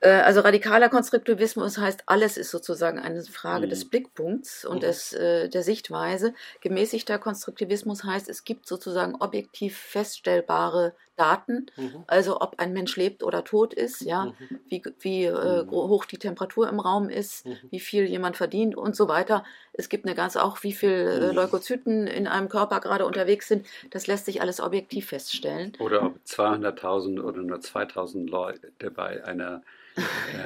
[0.00, 3.70] Äh, also radikaler Konstruktivismus heißt, alles ist sozusagen eine Frage mhm.
[3.70, 4.80] des Blickpunkts und mhm.
[4.80, 6.34] des, äh, der Sichtweise.
[6.60, 12.04] Gemäßigter Konstruktivismus heißt, es gibt sozusagen objektiv feststellbare Daten, mhm.
[12.06, 14.60] also ob ein Mensch lebt oder tot ist, ja, mhm.
[14.68, 15.70] wie, wie äh, mhm.
[15.70, 17.58] hoch die Temperatur im Raum ist, mhm.
[17.70, 19.44] wie viel jemand verdient und so weiter.
[19.74, 23.66] Es gibt eine ganz auch, wie viel äh, Leukozyten in einem Körper gerade unterwegs sind.
[23.90, 25.74] Das lässt sich alles objektiv feststellen.
[25.78, 29.62] Oder ob 200.000 oder nur 2.000 Leute bei einer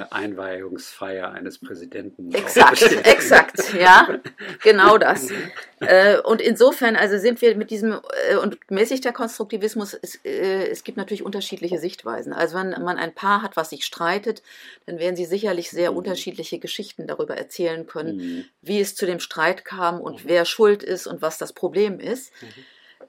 [0.09, 2.33] Einweihungsfeier eines Präsidenten.
[2.33, 4.19] Exakt, exakt, ja,
[4.63, 5.29] genau das.
[5.79, 7.99] Äh, und insofern, also sind wir mit diesem
[8.31, 12.33] äh, und mäßigter Konstruktivismus, es, es gibt natürlich unterschiedliche Sichtweisen.
[12.33, 14.41] Also wenn man ein Paar hat, was sich streitet,
[14.87, 15.97] dann werden sie sicherlich sehr mhm.
[15.97, 18.45] unterschiedliche Geschichten darüber erzählen können, mhm.
[18.63, 20.29] wie es zu dem Streit kam und mhm.
[20.29, 22.33] wer schuld ist und was das Problem ist.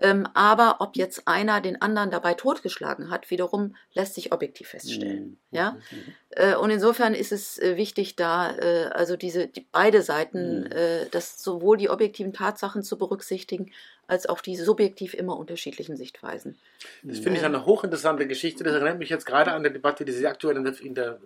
[0.01, 0.07] Mhm.
[0.07, 5.39] Ähm, aber ob jetzt einer den anderen dabei totgeschlagen hat, wiederum lässt sich objektiv feststellen.
[5.51, 5.57] Mhm.
[5.57, 5.73] Ja?
[5.73, 6.15] Mhm.
[6.31, 10.73] Äh, und insofern ist es äh, wichtig, da äh, also diese die, beide Seiten, mhm.
[10.73, 13.73] Äh, das sowohl die objektiven Tatsachen zu berücksichtigen,
[14.07, 16.57] als auch die subjektiv immer unterschiedlichen Sichtweisen.
[17.03, 18.65] Das finde ich eine hochinteressante Geschichte.
[18.65, 21.21] Das erinnert mich jetzt gerade an der Debatte, die sehr aktuell in der, in der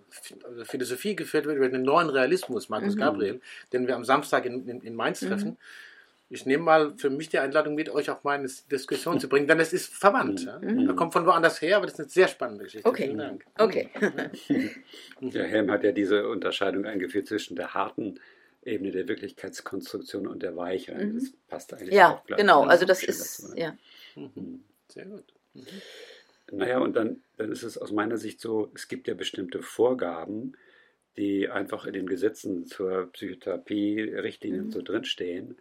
[0.63, 2.99] Philosophie geführt wird über den neuen Realismus, Markus mhm.
[2.99, 5.57] Gabriel, den wir am Samstag in, in, in Mainz treffen.
[6.29, 9.19] Mhm ich nehme mal für mich die Einladung mit, euch auch mal in eine Diskussion
[9.19, 10.45] zu bringen, denn es ist verwandt.
[10.45, 10.57] Ja?
[10.59, 10.89] Mhm.
[10.89, 12.89] Er kommt von woanders her, aber das ist eine sehr spannende Geschichte.
[12.89, 13.03] Okay.
[13.03, 13.45] Vielen Dank.
[13.57, 13.89] Okay.
[15.21, 18.19] Der Helm hat ja diese Unterscheidung eingeführt zwischen der harten
[18.63, 21.13] Ebene der Wirklichkeitskonstruktion und der weicheren.
[21.13, 21.19] Mhm.
[21.19, 22.39] Das passt eigentlich ja, auch gleich.
[22.39, 23.77] Genau, also das Schön, ist, ja.
[24.15, 24.63] Mhm.
[24.87, 25.33] Sehr gut.
[25.53, 25.65] Mhm.
[26.51, 30.53] Naja, und dann, dann ist es aus meiner Sicht so, es gibt ja bestimmte Vorgaben,
[31.17, 34.71] die einfach in den Gesetzen zur Psychotherapie, Richtlinien mhm.
[34.71, 35.57] so drinstehen.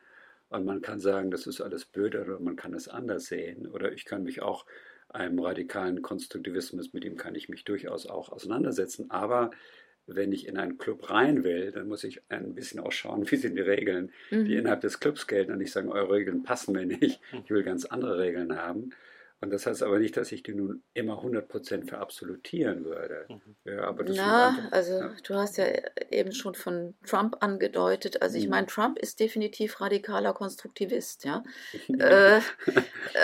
[0.52, 3.66] Und man kann sagen, das ist alles blöd oder man kann es anders sehen.
[3.66, 4.66] Oder ich kann mich auch
[5.08, 9.10] einem radikalen Konstruktivismus, mit dem kann ich mich durchaus auch auseinandersetzen.
[9.10, 9.50] Aber
[10.06, 13.36] wenn ich in einen Club rein will, dann muss ich ein bisschen auch schauen, wie
[13.36, 14.44] sind die Regeln, mhm.
[14.44, 15.52] die innerhalb des Clubs gelten.
[15.52, 17.20] Und nicht sagen, eure Regeln passen mir nicht.
[17.44, 18.90] Ich will ganz andere Regeln haben.
[19.42, 23.26] Und das heißt aber nicht, dass ich die nun immer 100% verabsolutieren würde.
[23.28, 23.56] Mhm.
[23.64, 25.10] Ja, aber das Na, einfach, also ja.
[25.26, 25.64] du hast ja
[26.12, 28.22] eben schon von Trump angedeutet.
[28.22, 28.50] Also ich mhm.
[28.50, 31.42] meine, Trump ist definitiv radikaler Konstruktivist, ja.
[31.98, 32.38] äh,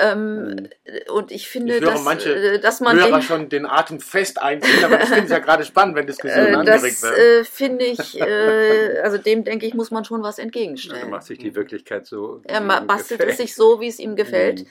[0.02, 0.68] ähm, mhm.
[1.14, 4.42] und ich finde, ich dass, manche äh, dass man Hörer den, schon den Atem fest
[4.42, 7.14] einziehen, aber das finde ich ja gerade spannend, wenn Diskussionen äh, angeregt werden.
[7.14, 11.02] Das äh, finde ich, äh, also dem denke ich, muss man schon was entgegenstellen.
[11.02, 12.40] Er macht sich die Wirklichkeit so.
[12.42, 14.62] Er bastelt es sich so, wie es ihm gefällt.
[14.62, 14.66] Mhm.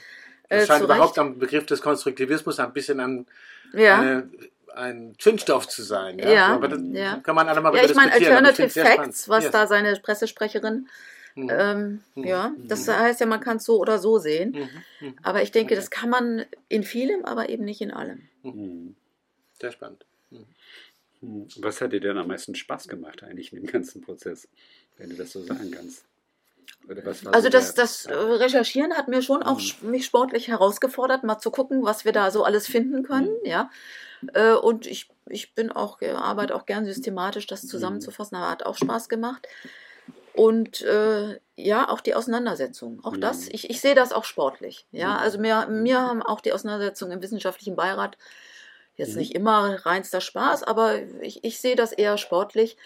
[0.48, 3.26] Das äh, scheint überhaupt am Begriff des Konstruktivismus ein bisschen an
[3.72, 3.98] ja.
[3.98, 4.30] eine,
[4.74, 6.18] ein Zündstoff zu sein.
[6.18, 7.16] Ja, ja, Aber das ja.
[7.22, 9.52] kann man alle mal Ja, ich meine, Alternative Facts, was yes.
[9.52, 10.88] da seine Pressesprecherin
[11.38, 11.50] Mhm.
[11.52, 12.24] Ähm, mhm.
[12.24, 12.92] Ja, das mhm.
[12.92, 14.68] heißt ja, man kann es so oder so sehen.
[15.00, 15.14] Mhm.
[15.22, 15.76] Aber ich denke, okay.
[15.76, 18.28] das kann man in vielem, aber eben nicht in allem.
[19.60, 20.04] Sehr spannend.
[21.20, 24.48] Was hat dir denn am meisten Spaß gemacht eigentlich in dem ganzen Prozess,
[24.96, 26.04] wenn du das so sagen kannst?
[27.32, 29.90] Also das, das äh, Recherchieren hat mir schon auch mhm.
[29.90, 33.46] mich sportlich herausgefordert, mal zu gucken, was wir da so alles finden können, mhm.
[33.46, 33.70] ja.
[34.34, 37.68] Äh, und ich, ich bin auch, arbeite auch gern systematisch, das mhm.
[37.68, 39.46] zusammenzufassen, aber hat auch Spaß gemacht.
[40.32, 43.04] Und äh, ja, auch die Auseinandersetzung.
[43.04, 43.50] Auch das, mhm.
[43.52, 44.86] ich, ich sehe das auch sportlich.
[44.92, 48.16] Ja, also mir, mir haben auch die Auseinandersetzungen im wissenschaftlichen Beirat
[48.94, 52.76] jetzt nicht immer reinster Spaß, aber ich, ich sehe das eher sportlich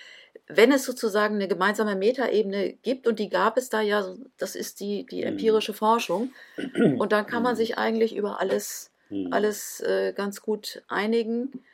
[0.46, 4.80] wenn es sozusagen eine gemeinsame Metaebene gibt, und die gab es da ja, das ist
[4.80, 5.28] die, die mhm.
[5.28, 6.32] empirische Forschung,
[6.76, 7.58] und dann kann man mhm.
[7.58, 9.32] sich eigentlich über alles, mhm.
[9.32, 11.64] alles äh, ganz gut einigen.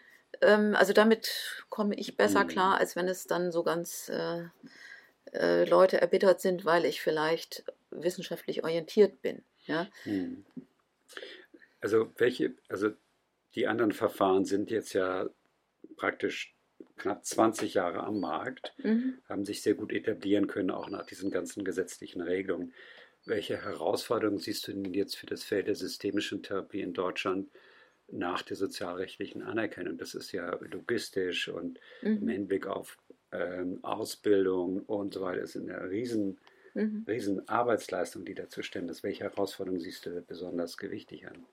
[0.41, 4.45] Ähm, also damit komme ich besser klar, als wenn es dann so ganz äh,
[5.33, 9.43] äh, Leute erbittert sind, weil ich vielleicht wissenschaftlich orientiert bin.
[9.67, 9.89] Ja?
[11.81, 12.91] Also welche, also
[13.55, 15.29] die anderen Verfahren sind jetzt ja
[15.97, 16.55] praktisch
[16.97, 19.19] knapp 20 Jahre am Markt, mhm.
[19.29, 22.73] haben sich sehr gut etablieren können, auch nach diesen ganzen gesetzlichen Regelungen.
[23.25, 27.49] Welche Herausforderungen siehst du denn jetzt für das Feld der systemischen Therapie in Deutschland
[28.11, 29.99] nach der sozialrechtlichen Anerkennung?
[29.99, 32.19] Das ist ja logistisch und mhm.
[32.23, 32.97] im Hinblick auf
[33.33, 35.41] ähm, Ausbildung und so weiter.
[35.41, 36.39] Das ist eine riesen,
[36.75, 37.05] mhm.
[37.07, 39.03] riesen Arbeitsleistung, die dazu stehen ist.
[39.03, 41.45] Welche Herausforderungen siehst du besonders gewichtig an?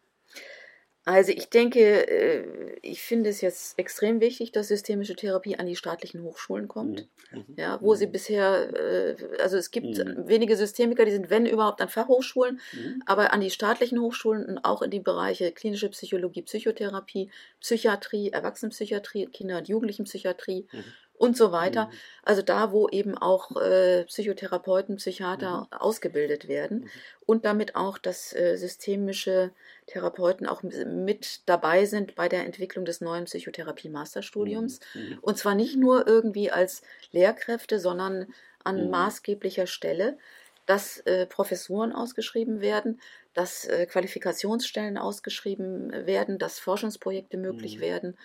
[1.08, 5.76] Also ich denke, äh, ich finde es jetzt extrem wichtig, dass systemische Therapie an die
[5.76, 7.08] staatlichen Hochschulen kommt.
[7.32, 7.40] Mhm.
[7.40, 7.56] mhm.
[7.58, 8.12] Ja, wo sie mhm.
[8.12, 10.28] bisher, äh, also es gibt mhm.
[10.28, 13.04] wenige Systemiker, die sind, wenn überhaupt, an Fachhochschulen, mhm.
[13.06, 17.30] aber an die staatlichen Hochschulen und auch in die Bereiche klinische Psychologie, Psychotherapie,
[17.62, 20.84] Psychiatrie, Erwachsenenpsychiatrie, Kinder- und Jugendlichenpsychiatrie mhm.
[21.18, 21.86] Und so weiter.
[21.86, 21.92] Mhm.
[22.24, 25.78] Also da, wo eben auch äh, Psychotherapeuten, Psychiater mhm.
[25.78, 26.90] ausgebildet werden mhm.
[27.26, 29.52] und damit auch, dass äh, systemische
[29.88, 34.80] Therapeuten auch mit dabei sind bei der Entwicklung des neuen Psychotherapie-Masterstudiums.
[34.94, 35.02] Mhm.
[35.02, 35.20] Mhm.
[35.22, 38.28] Und zwar nicht nur irgendwie als Lehrkräfte, sondern
[38.64, 38.90] an mhm.
[38.90, 40.18] maßgeblicher Stelle,
[40.66, 43.00] dass äh, Professuren ausgeschrieben werden,
[43.36, 48.18] dass äh, Qualifikationsstellen ausgeschrieben werden, dass Forschungsprojekte möglich werden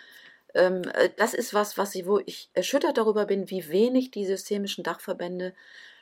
[0.53, 5.55] das ist was, was ich, wo ich erschüttert darüber bin, wie wenig die systemischen Dachverbände,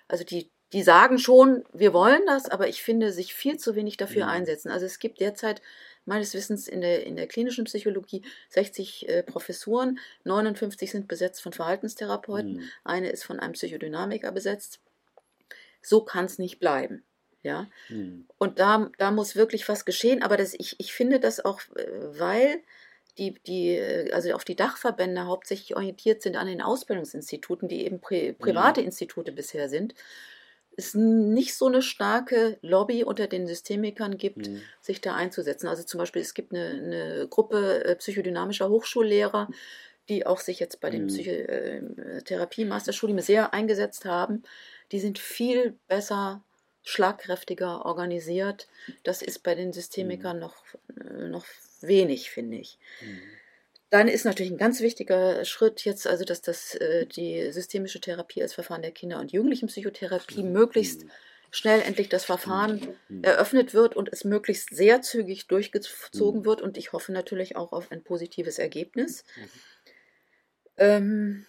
[0.08, 3.96] also die, die sagen schon, wir wollen das, aber ich finde, sich viel zu wenig
[3.96, 4.30] dafür mhm.
[4.30, 4.70] einsetzen.
[4.70, 5.62] Also es gibt derzeit
[6.04, 11.52] meines Wissens in der, in der klinischen Psychologie 60 äh, Professuren, 59 sind besetzt von
[11.52, 12.70] Verhaltenstherapeuten, mhm.
[12.84, 14.80] eine ist von einem Psychodynamiker besetzt.
[15.82, 17.04] So kann es nicht bleiben.
[17.42, 17.68] Ja?
[17.88, 18.26] Mhm.
[18.38, 21.86] Und da, da muss wirklich was geschehen, aber das, ich, ich finde das auch, äh,
[22.18, 22.60] weil
[23.18, 28.00] die, die äh, also auf die Dachverbände hauptsächlich orientiert sind an den Ausbildungsinstituten, die eben
[28.00, 28.86] pri private mhm.
[28.86, 29.94] Institute bisher sind,
[30.78, 34.62] es nicht so eine starke Lobby unter den Systemikern gibt, mhm.
[34.80, 35.66] sich da einzusetzen.
[35.66, 39.48] Also zum Beispiel, es gibt eine, eine Gruppe äh, psychodynamischer Hochschullehrer,
[40.08, 41.08] die auch sich jetzt bei dem mhm.
[41.08, 44.44] Psychotherapie-Masterstudium sehr eingesetzt haben.
[44.92, 46.44] Die sind viel besser
[46.84, 48.68] schlagkräftiger organisiert.
[49.02, 50.42] Das ist bei den Systemikern mhm.
[50.42, 50.54] noch,
[50.96, 51.44] äh, noch
[51.82, 52.78] wenig, finde ich.
[53.00, 53.20] Mhm.
[53.90, 58.42] Dann ist natürlich ein ganz wichtiger Schritt jetzt, also dass das, äh, die systemische Therapie
[58.42, 60.52] als Verfahren der Kinder- und Jugendlichenpsychotherapie mhm.
[60.52, 61.06] möglichst
[61.50, 63.24] schnell endlich das Verfahren mhm.
[63.24, 66.60] eröffnet wird und es möglichst sehr zügig durchgezogen wird.
[66.60, 69.24] Und ich hoffe natürlich auch auf ein positives Ergebnis.
[70.76, 71.46] Ähm,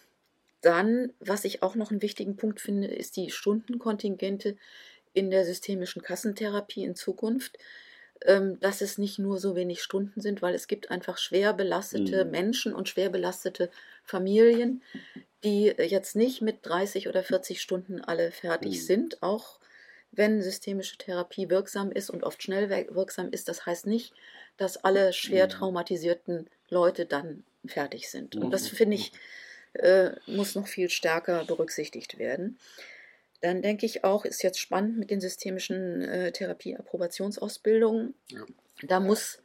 [0.62, 4.56] dann, was ich auch noch einen wichtigen Punkt finde, ist die Stundenkontingente
[5.12, 7.58] in der systemischen Kassentherapie in Zukunft.
[8.26, 12.26] Ähm, dass es nicht nur so wenig Stunden sind, weil es gibt einfach schwer belastete
[12.26, 12.30] mhm.
[12.30, 13.70] Menschen und schwer belastete
[14.04, 14.82] Familien,
[15.42, 18.84] die jetzt nicht mit 30 oder 40 Stunden alle fertig mhm.
[18.84, 19.58] sind, auch
[20.12, 23.48] wenn systemische Therapie wirksam ist und oft schnell wirksam ist.
[23.48, 24.12] Das heißt nicht,
[24.58, 25.50] dass alle schwer mhm.
[25.50, 28.36] traumatisierten Leute dann fertig sind.
[28.36, 28.76] Und das mhm.
[28.76, 29.12] finde ich,
[29.74, 32.58] äh, muss noch viel stärker berücksichtigt werden.
[33.40, 38.14] Dann denke ich auch, ist jetzt spannend mit den systemischen äh, Therapie-Approbationsausbildungen.
[38.28, 38.44] Ja.
[38.82, 39.42] Da muss,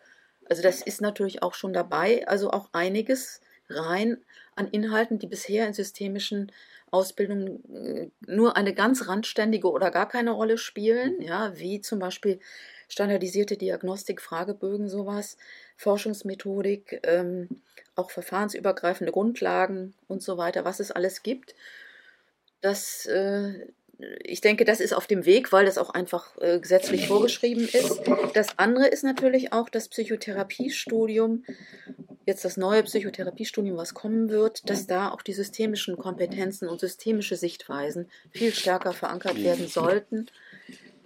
[0.49, 4.17] also das ist natürlich auch schon dabei, also auch einiges rein
[4.55, 6.51] an Inhalten, die bisher in systemischen
[6.91, 11.21] Ausbildungen äh, nur eine ganz randständige oder gar keine Rolle spielen, mhm.
[11.21, 12.39] ja, wie zum Beispiel
[12.88, 15.38] standardisierte Diagnostik, Fragebögen, sowas,
[15.77, 17.49] Forschungsmethodik, ähm,
[17.95, 21.55] auch verfahrensübergreifende Grundlagen und so weiter, was es alles gibt.
[22.62, 23.67] Das, äh,
[24.23, 28.01] ich denke, das ist auf dem Weg, weil das auch einfach äh, gesetzlich vorgeschrieben ist.
[28.34, 31.45] Das andere ist natürlich auch das Psychotherapiestudium,
[32.25, 37.36] jetzt das neue Psychotherapiestudium, was kommen wird, dass da auch die systemischen Kompetenzen und systemische
[37.36, 40.27] Sichtweisen viel stärker verankert werden sollten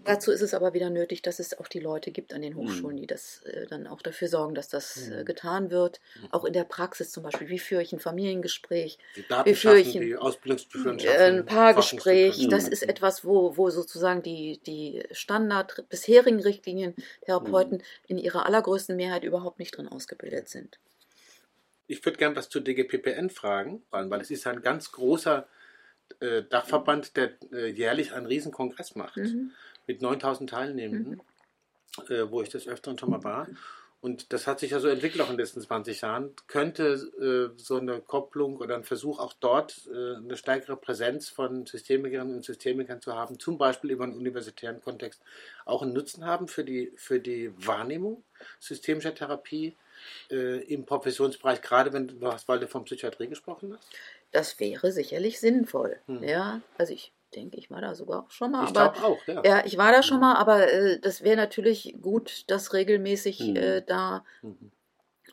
[0.06, 2.96] Dazu ist es aber wieder nötig, dass es auch die Leute gibt an den Hochschulen,
[2.96, 3.02] mhm.
[3.02, 5.26] die das äh, dann auch dafür sorgen, dass das äh, mhm.
[5.26, 6.00] getan wird.
[6.22, 6.28] Mhm.
[6.32, 7.50] Auch in der Praxis zum Beispiel.
[7.50, 8.98] Wie führe ich ein Familiengespräch?
[9.16, 12.48] wie führe ich ein, äh, ein Paargespräch?
[12.50, 18.96] Das ist etwas, wo, wo sozusagen die, die Standard bisherigen Richtlinien Therapeuten in ihrer allergrößten
[18.96, 20.80] Mehrheit überhaupt nicht drin ausgebildet sind.
[21.88, 25.48] Ich würde gerne was zu DGPPN fragen, weil es ist ein ganz großer
[26.20, 29.18] äh, Dachverband, der äh, jährlich einen Riesenkongress macht.
[29.18, 29.52] Mhm
[29.90, 31.20] mit 9000 Teilnehmenden,
[31.98, 32.14] mhm.
[32.14, 33.48] äh, wo ich das öfter schon mal war.
[34.02, 36.34] Und das hat sich ja so entwickelt auch in den letzten 20 Jahren.
[36.48, 41.66] Könnte äh, so eine Kopplung oder ein Versuch auch dort äh, eine stärkere Präsenz von
[41.66, 45.22] Systemikerinnen und Systemikern zu haben, zum Beispiel über einen universitären Kontext,
[45.66, 48.24] auch einen Nutzen haben für die, für die Wahrnehmung
[48.60, 49.76] systemischer Therapie
[50.32, 53.90] äh, im Professionsbereich, gerade wenn du weil du von Psychiatrie gesprochen hast?
[54.32, 55.98] Das wäre sicherlich sinnvoll.
[56.06, 56.24] Hm.
[56.24, 58.66] Ja, also ich denke, ich war da sogar auch schon mal.
[58.66, 59.42] Ich glaube auch, ja.
[59.44, 60.22] Ja, ich war da schon mhm.
[60.22, 63.56] mal, aber äh, das wäre natürlich gut, das regelmäßig mhm.
[63.56, 64.72] äh, da mhm.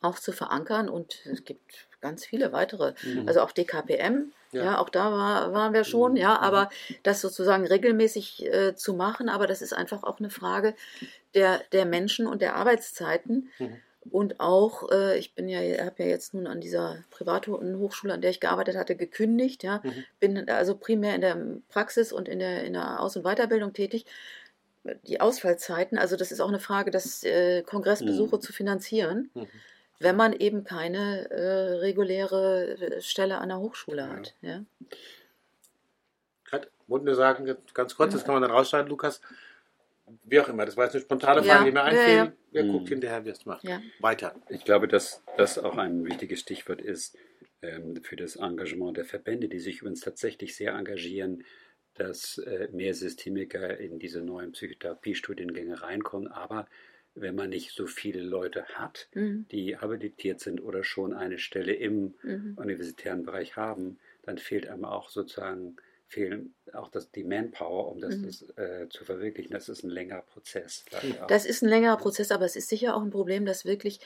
[0.02, 0.88] auch zu verankern.
[0.88, 2.94] Und es gibt ganz viele weitere.
[3.02, 3.26] Mhm.
[3.26, 4.64] Also auch DKPM, ja.
[4.64, 6.18] ja, auch da war, waren wir schon, mhm.
[6.18, 6.94] ja, aber mhm.
[7.02, 10.74] das sozusagen regelmäßig äh, zu machen, aber das ist einfach auch eine Frage
[11.34, 13.50] der, der Menschen und der Arbeitszeiten.
[14.10, 18.20] Und auch, äh, ich bin ja, habe ja jetzt nun an dieser privaten Hochschule, an
[18.20, 19.62] der ich gearbeitet hatte, gekündigt.
[19.62, 20.04] Ja, mhm.
[20.20, 21.36] bin also primär in der
[21.68, 24.06] Praxis und in der, in der Aus- und Weiterbildung tätig.
[25.08, 28.40] Die Ausfallzeiten, also das ist auch eine Frage, das äh, Kongressbesuche mhm.
[28.40, 29.46] zu finanzieren, mhm.
[29.98, 34.08] wenn man eben keine äh, reguläre äh, Stelle an der Hochschule ja.
[34.08, 34.34] hat.
[34.42, 34.62] Ja.
[36.44, 39.20] Gerade, wollten wir sagen, ganz kurz, das kann man dann rausschneiden, Lukas
[40.24, 41.64] wie auch immer, das war jetzt eine spontane Frage, ja.
[41.64, 42.14] die mir einfiel.
[42.14, 42.32] Ja, ja.
[42.52, 42.72] Wer mhm.
[42.72, 43.64] guckt hinterher, wie es macht?
[44.00, 44.34] Weiter.
[44.48, 47.16] Ich glaube, dass das auch ein wichtiges Stichwort ist.
[47.62, 51.44] ähm, für das Engagement der Verbände, die sich übrigens tatsächlich sehr engagieren,
[51.94, 56.28] dass äh, mehr Systemiker in diese neuen Psychotherapiestudiengänge reinkommen.
[56.28, 56.66] Aber
[57.14, 59.46] wenn man nicht so viele Leute hat, mhm.
[59.50, 62.54] die habilitiert sind oder schon eine Stelle im mhm.
[62.56, 65.76] universitären Bereich haben, dann fehlt einem auch sozusagen
[66.08, 68.26] fehlen auch das, die Manpower, um das, mhm.
[68.26, 69.52] das äh, zu verwirklichen.
[69.52, 70.84] Das ist ein längerer Prozess.
[71.28, 74.00] Das ist ein längerer Prozess, aber es ist sicher auch ein Problem, dass wirklich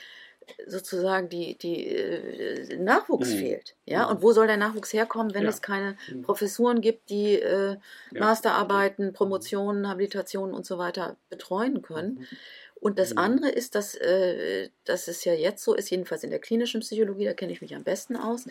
[0.67, 3.37] sozusagen die, die äh, Nachwuchs mhm.
[3.37, 3.75] fehlt.
[3.85, 4.05] Ja?
[4.05, 4.11] Mhm.
[4.11, 5.49] Und wo soll der Nachwuchs herkommen, wenn ja.
[5.49, 6.23] es keine mhm.
[6.23, 7.77] Professuren gibt, die äh,
[8.11, 8.19] ja.
[8.19, 12.15] Masterarbeiten, Promotionen, Habilitationen und so weiter betreuen können?
[12.15, 12.37] Mhm.
[12.75, 13.19] Und das mhm.
[13.19, 17.25] andere ist, dass, äh, dass es ja jetzt so ist, jedenfalls in der klinischen Psychologie,
[17.25, 18.47] da kenne ich mich am besten aus,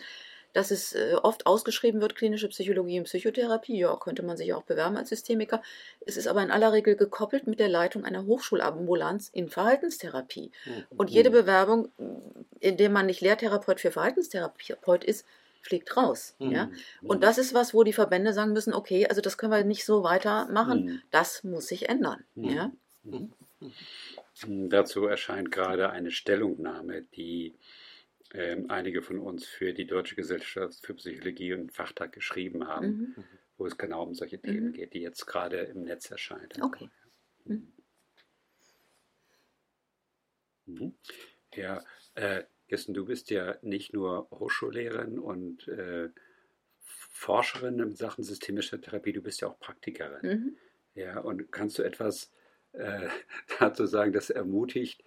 [0.53, 3.77] dass es äh, oft ausgeschrieben wird, klinische Psychologie und Psychotherapie.
[3.77, 5.61] Ja, könnte man sich auch bewerben als Systemiker.
[6.05, 10.51] Es ist aber in aller Regel gekoppelt mit der Leitung einer Hochschulambulanz in Verhaltenstherapie.
[10.65, 10.97] Mhm.
[10.97, 11.89] Und jede Bewerbung,
[12.59, 15.25] in der man nicht Lehrtherapeut für Verhaltenstherapeut ist,
[15.61, 16.35] fliegt raus.
[16.39, 16.51] Mhm.
[16.51, 16.71] Ja?
[17.01, 17.21] Und mhm.
[17.21, 20.03] das ist was, wo die Verbände sagen müssen, okay, also das können wir nicht so
[20.03, 21.01] weitermachen, mhm.
[21.11, 22.23] das muss sich ändern.
[22.35, 22.49] Mhm.
[22.49, 22.71] Ja?
[23.03, 23.31] Mhm.
[24.69, 27.53] Dazu erscheint gerade eine Stellungnahme, die
[28.33, 33.23] ähm, einige von uns für die Deutsche Gesellschaft für Psychologie und Fachtag geschrieben haben, mhm.
[33.57, 34.73] wo es genau um solche Themen mhm.
[34.73, 36.61] geht, die jetzt gerade im Netz erscheinen.
[36.61, 36.89] Okay.
[37.45, 37.73] Mhm.
[40.65, 40.93] mhm.
[41.53, 41.83] Ja,
[42.15, 46.09] äh, Kirsten, du bist ja nicht nur Hochschullehrerin und äh,
[46.79, 50.21] Forscherin in Sachen systemischer Therapie, du bist ja auch Praktikerin.
[50.21, 50.57] Mhm.
[50.95, 52.31] Ja, und kannst du etwas
[52.71, 53.09] äh,
[53.59, 55.03] dazu sagen, das ermutigt,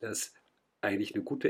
[0.00, 0.34] dass
[0.82, 1.48] eigentlich eine gute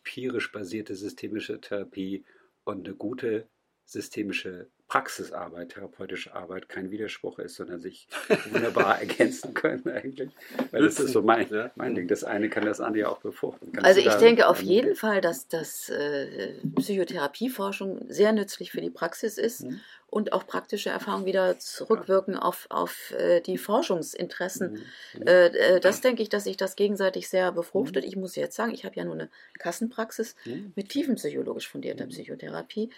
[0.00, 2.24] empirisch basierte systemische Therapie
[2.64, 3.48] und eine gute
[3.84, 8.08] systemische Praxisarbeit, therapeutische Arbeit kein Widerspruch ist, sondern sich
[8.50, 10.30] wunderbar ergänzen können eigentlich.
[10.72, 12.08] Weil das ist so mein, mein Ding.
[12.08, 13.70] Das eine kann das andere auch befruchten.
[13.70, 18.90] Kannst also ich denke auf jeden Fall, dass, dass äh, Psychotherapieforschung sehr nützlich für die
[18.90, 19.78] Praxis ist mhm.
[20.08, 22.42] und auch praktische Erfahrungen wieder zurückwirken ja.
[22.42, 24.82] auf, auf äh, die Forschungsinteressen.
[25.14, 25.22] Mhm.
[25.24, 28.02] Äh, äh, das denke ich, dass sich das gegenseitig sehr befruchtet.
[28.02, 28.08] Mhm.
[28.08, 29.30] Ich muss jetzt sagen, ich habe ja nur eine
[29.60, 30.72] Kassenpraxis mhm.
[30.74, 32.10] mit tiefenpsychologisch fundierter mhm.
[32.10, 32.90] Psychotherapie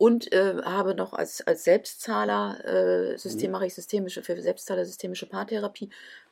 [0.00, 3.52] und äh, habe noch als, als Selbstzahler äh, System, mhm.
[3.52, 5.90] mache ich systemische, für Selbstzahler systemische Paartherapie,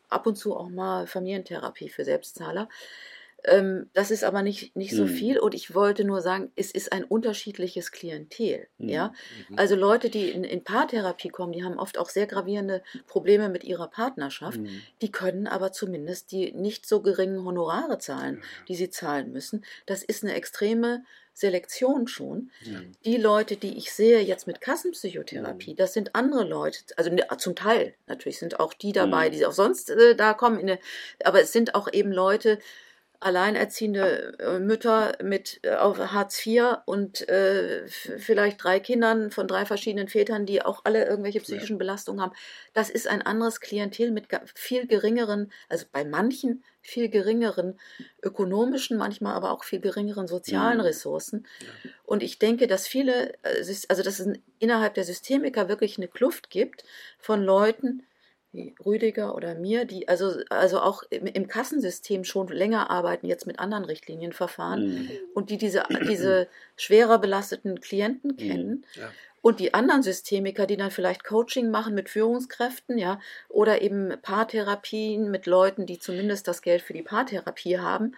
[0.08, 2.70] ab und zu auch mal Familientherapie für Selbstzahler.
[3.44, 5.08] Ähm, das ist aber nicht, nicht so mhm.
[5.08, 8.68] viel und ich wollte nur sagen, es ist ein unterschiedliches Klientel.
[8.78, 8.88] Mhm.
[8.88, 9.12] Ja?
[9.50, 9.58] Mhm.
[9.58, 13.64] Also Leute, die in, in Paartherapie kommen, die haben oft auch sehr gravierende Probleme mit
[13.64, 14.80] ihrer Partnerschaft, mhm.
[15.02, 19.62] die können aber zumindest die nicht so geringen Honorare zahlen, die sie zahlen müssen.
[19.84, 21.04] Das ist eine extreme
[21.38, 22.50] Selektion schon.
[22.62, 22.80] Ja.
[23.04, 27.94] Die Leute, die ich sehe jetzt mit Kassenpsychotherapie, das sind andere Leute, also zum Teil
[28.06, 30.78] natürlich sind auch die dabei, die auch sonst äh, da kommen, eine,
[31.24, 32.58] aber es sind auch eben Leute,
[33.20, 39.66] alleinerziehende äh, Mütter mit äh, auf Hartz IV und äh, vielleicht drei Kindern von drei
[39.66, 41.78] verschiedenen Vätern, die auch alle irgendwelche psychischen ja.
[41.78, 42.32] Belastungen haben.
[42.74, 47.78] Das ist ein anderes Klientel mit viel geringeren, also bei manchen viel geringeren
[48.22, 50.84] ökonomischen, manchmal aber auch viel geringeren sozialen mhm.
[50.84, 51.46] Ressourcen.
[51.60, 51.90] Ja.
[52.04, 56.84] Und ich denke, dass viele, also dass es innerhalb der Systemiker wirklich eine Kluft gibt
[57.18, 58.04] von Leuten,
[58.52, 63.46] wie Rüdiger oder mir, die also, also auch im, im, Kassensystem schon länger arbeiten, jetzt
[63.46, 65.10] mit anderen Richtlinienverfahren mhm.
[65.34, 68.36] und die diese, diese schwerer belasteten Klienten mhm.
[68.36, 68.86] kennen.
[68.94, 69.10] Ja.
[69.40, 75.30] Und die anderen Systemiker, die dann vielleicht Coaching machen mit Führungskräften, ja, oder eben Paartherapien
[75.30, 78.16] mit Leuten, die zumindest das Geld für die Paartherapie haben,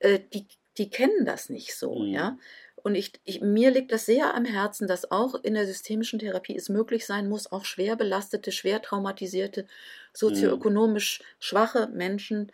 [0.00, 0.46] äh, die,
[0.78, 2.12] die kennen das nicht so, mhm.
[2.12, 2.38] ja.
[2.82, 6.56] Und ich, ich, mir liegt das sehr am Herzen, dass auch in der systemischen Therapie
[6.56, 9.66] es möglich sein muss, auch schwer belastete, schwer traumatisierte,
[10.12, 12.52] sozioökonomisch schwache Menschen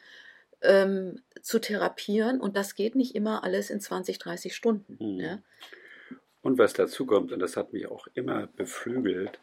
[0.62, 2.40] ähm, zu therapieren.
[2.40, 4.96] Und das geht nicht immer alles in 20, 30 Stunden.
[5.00, 5.20] Mhm.
[5.20, 5.42] Ja.
[6.42, 9.40] Und was dazu kommt, und das hat mich auch immer beflügelt,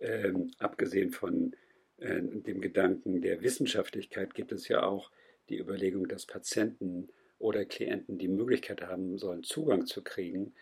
[0.00, 1.54] ähm, abgesehen von
[1.98, 5.10] äh, dem Gedanken der Wissenschaftlichkeit, gibt es ja auch
[5.48, 7.08] die Überlegung, dass Patienten
[7.40, 10.54] oder Klienten die Möglichkeit haben sollen, Zugang zu kriegen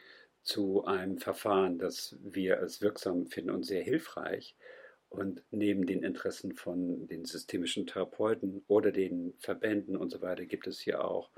[0.43, 4.57] zu einem Verfahren, das wir als wirksam finden und sehr hilfreich.
[5.11, 10.67] Und neben den Interessen von den systemischen Therapeuten oder den Verbänden und so weiter gibt
[10.67, 11.31] es hier auch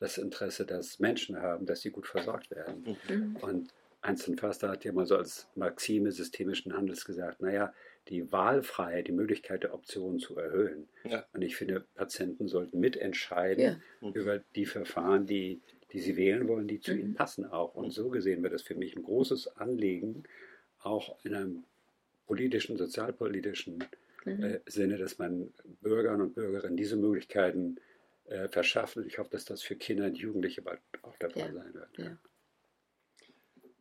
[0.00, 2.96] das Interesse, dass Menschen haben, dass sie gut versorgt werden.
[3.08, 3.36] Mhm.
[3.36, 7.74] Und Einstein Förster hat ja mal so als Maxime systemischen Handels gesagt, naja,
[8.08, 10.88] die Wahlfreiheit, die Möglichkeit der Optionen zu erhöhen.
[11.04, 11.26] Ja.
[11.32, 13.80] Und ich finde, Patienten sollten mitentscheiden ja.
[14.00, 14.12] Mhm.
[14.12, 15.60] über die Verfahren, die,
[15.92, 17.00] die sie wählen wollen, die zu mhm.
[17.00, 17.74] ihnen passen auch.
[17.74, 20.24] Und so gesehen wird es für mich ein großes Anliegen,
[20.80, 21.64] auch in einem
[22.26, 23.84] politischen, sozialpolitischen
[24.24, 24.42] mhm.
[24.42, 27.76] äh, Sinne, dass man Bürgern und Bürgerinnen diese Möglichkeiten
[28.26, 28.96] äh, verschafft.
[28.96, 31.52] Und ich hoffe, dass das für Kinder und Jugendliche bald auch der Fall ja.
[31.52, 32.18] sein wird.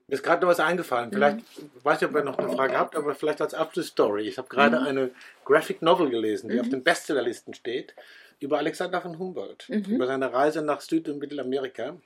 [0.08, 1.12] Mir ist gerade noch was eingefallen.
[1.12, 1.70] Vielleicht, mhm.
[1.84, 4.28] weiß nicht, ob ihr noch eine Frage habt, aber vielleicht als Abschlussstory.
[4.28, 4.88] Ich habe gerade mhm.
[4.88, 5.12] eine
[5.44, 6.62] Graphic Novel gelesen, die mhm.
[6.62, 7.94] auf den Bestsellerlisten steht,
[8.40, 9.84] über Alexander von Humboldt, mhm.
[9.84, 11.98] über seine Reise nach Süd- und Mittelamerika.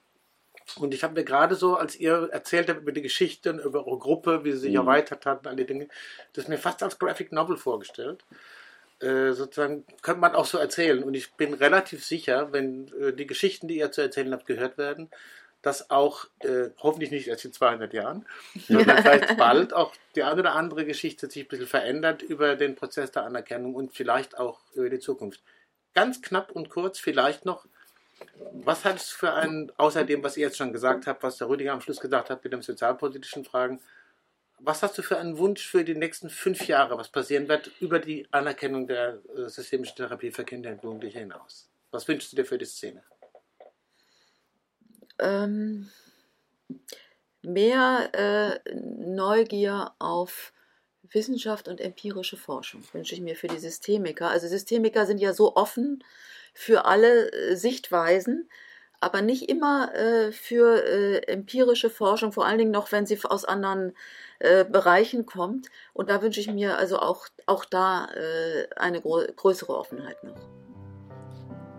[0.78, 3.86] Und ich habe mir gerade so, als ihr erzählt habt über die Geschichte und über
[3.86, 4.78] eure Gruppe, wie sie sich mhm.
[4.78, 5.88] erweitert hat und all die Dinge,
[6.34, 8.24] das mir fast als Graphic Novel vorgestellt.
[9.00, 11.04] Äh, sozusagen könnte man auch so erzählen.
[11.04, 14.78] Und ich bin relativ sicher, wenn äh, die Geschichten, die ihr zu erzählen habt, gehört
[14.78, 15.10] werden,
[15.62, 18.26] dass auch, äh, hoffentlich nicht erst in 200 Jahren,
[18.68, 22.76] sondern vielleicht bald auch die eine oder andere Geschichte sich ein bisschen verändert über den
[22.76, 25.42] Prozess der Anerkennung und vielleicht auch über die Zukunft.
[25.94, 27.66] Ganz knapp und kurz, vielleicht noch,
[28.54, 31.50] was hat es für einen, außer dem, was ihr jetzt schon gesagt habt, was der
[31.50, 33.82] Rüdiger am Schluss gesagt hat mit den sozialpolitischen Fragen,
[34.64, 38.00] was hast du für einen Wunsch für die nächsten fünf Jahre, was passieren wird über
[38.00, 41.70] die Anerkennung der äh, systemischen Therapie für Kinder und Jugendliche hinaus?
[41.90, 43.04] Was wünschst du dir für die Szene?
[45.22, 45.90] Ähm,
[47.42, 50.54] mehr äh, Neugier auf
[51.10, 54.30] Wissenschaft und empirische Forschung wünsche ich mir für die Systemiker.
[54.30, 56.04] Also Systemiker sind ja so offen
[56.54, 58.50] für alle äh, Sichtweisen,
[59.00, 63.46] aber nicht immer äh, für äh, empirische Forschung, vor allen Dingen noch, wenn sie aus
[63.46, 63.94] anderen
[64.40, 65.70] äh, Bereichen kommt.
[65.94, 70.71] Und da wünsche ich mir also auch, auch da äh, eine größere Offenheit noch.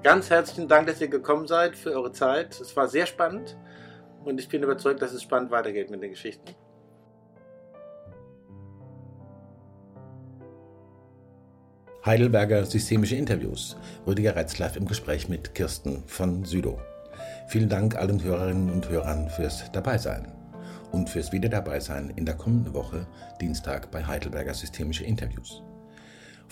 [0.03, 2.61] Ganz herzlichen Dank, dass ihr gekommen seid für eure Zeit.
[2.61, 3.57] Es war sehr spannend
[4.25, 6.57] und ich bin überzeugt, dass es spannend weitergeht mit den Geschichten.
[12.05, 13.77] Heidelberger Systemische Interviews.
[14.05, 16.81] Rüdiger Retzlaff im Gespräch mit Kirsten von Südo.
[17.47, 20.33] Vielen Dank allen Hörerinnen und Hörern fürs Dabeisein
[20.91, 23.07] und fürs Wieder Dabeisein in der kommenden Woche,
[23.41, 25.63] Dienstag bei Heidelberger Systemische Interviews.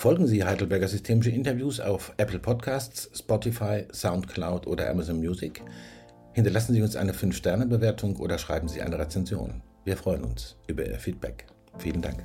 [0.01, 5.63] Folgen Sie Heidelberger Systemische Interviews auf Apple Podcasts, Spotify, SoundCloud oder Amazon Music.
[6.33, 9.61] Hinterlassen Sie uns eine 5-Sterne-Bewertung oder schreiben Sie eine Rezension.
[9.85, 11.45] Wir freuen uns über Ihr Feedback.
[11.77, 12.25] Vielen Dank.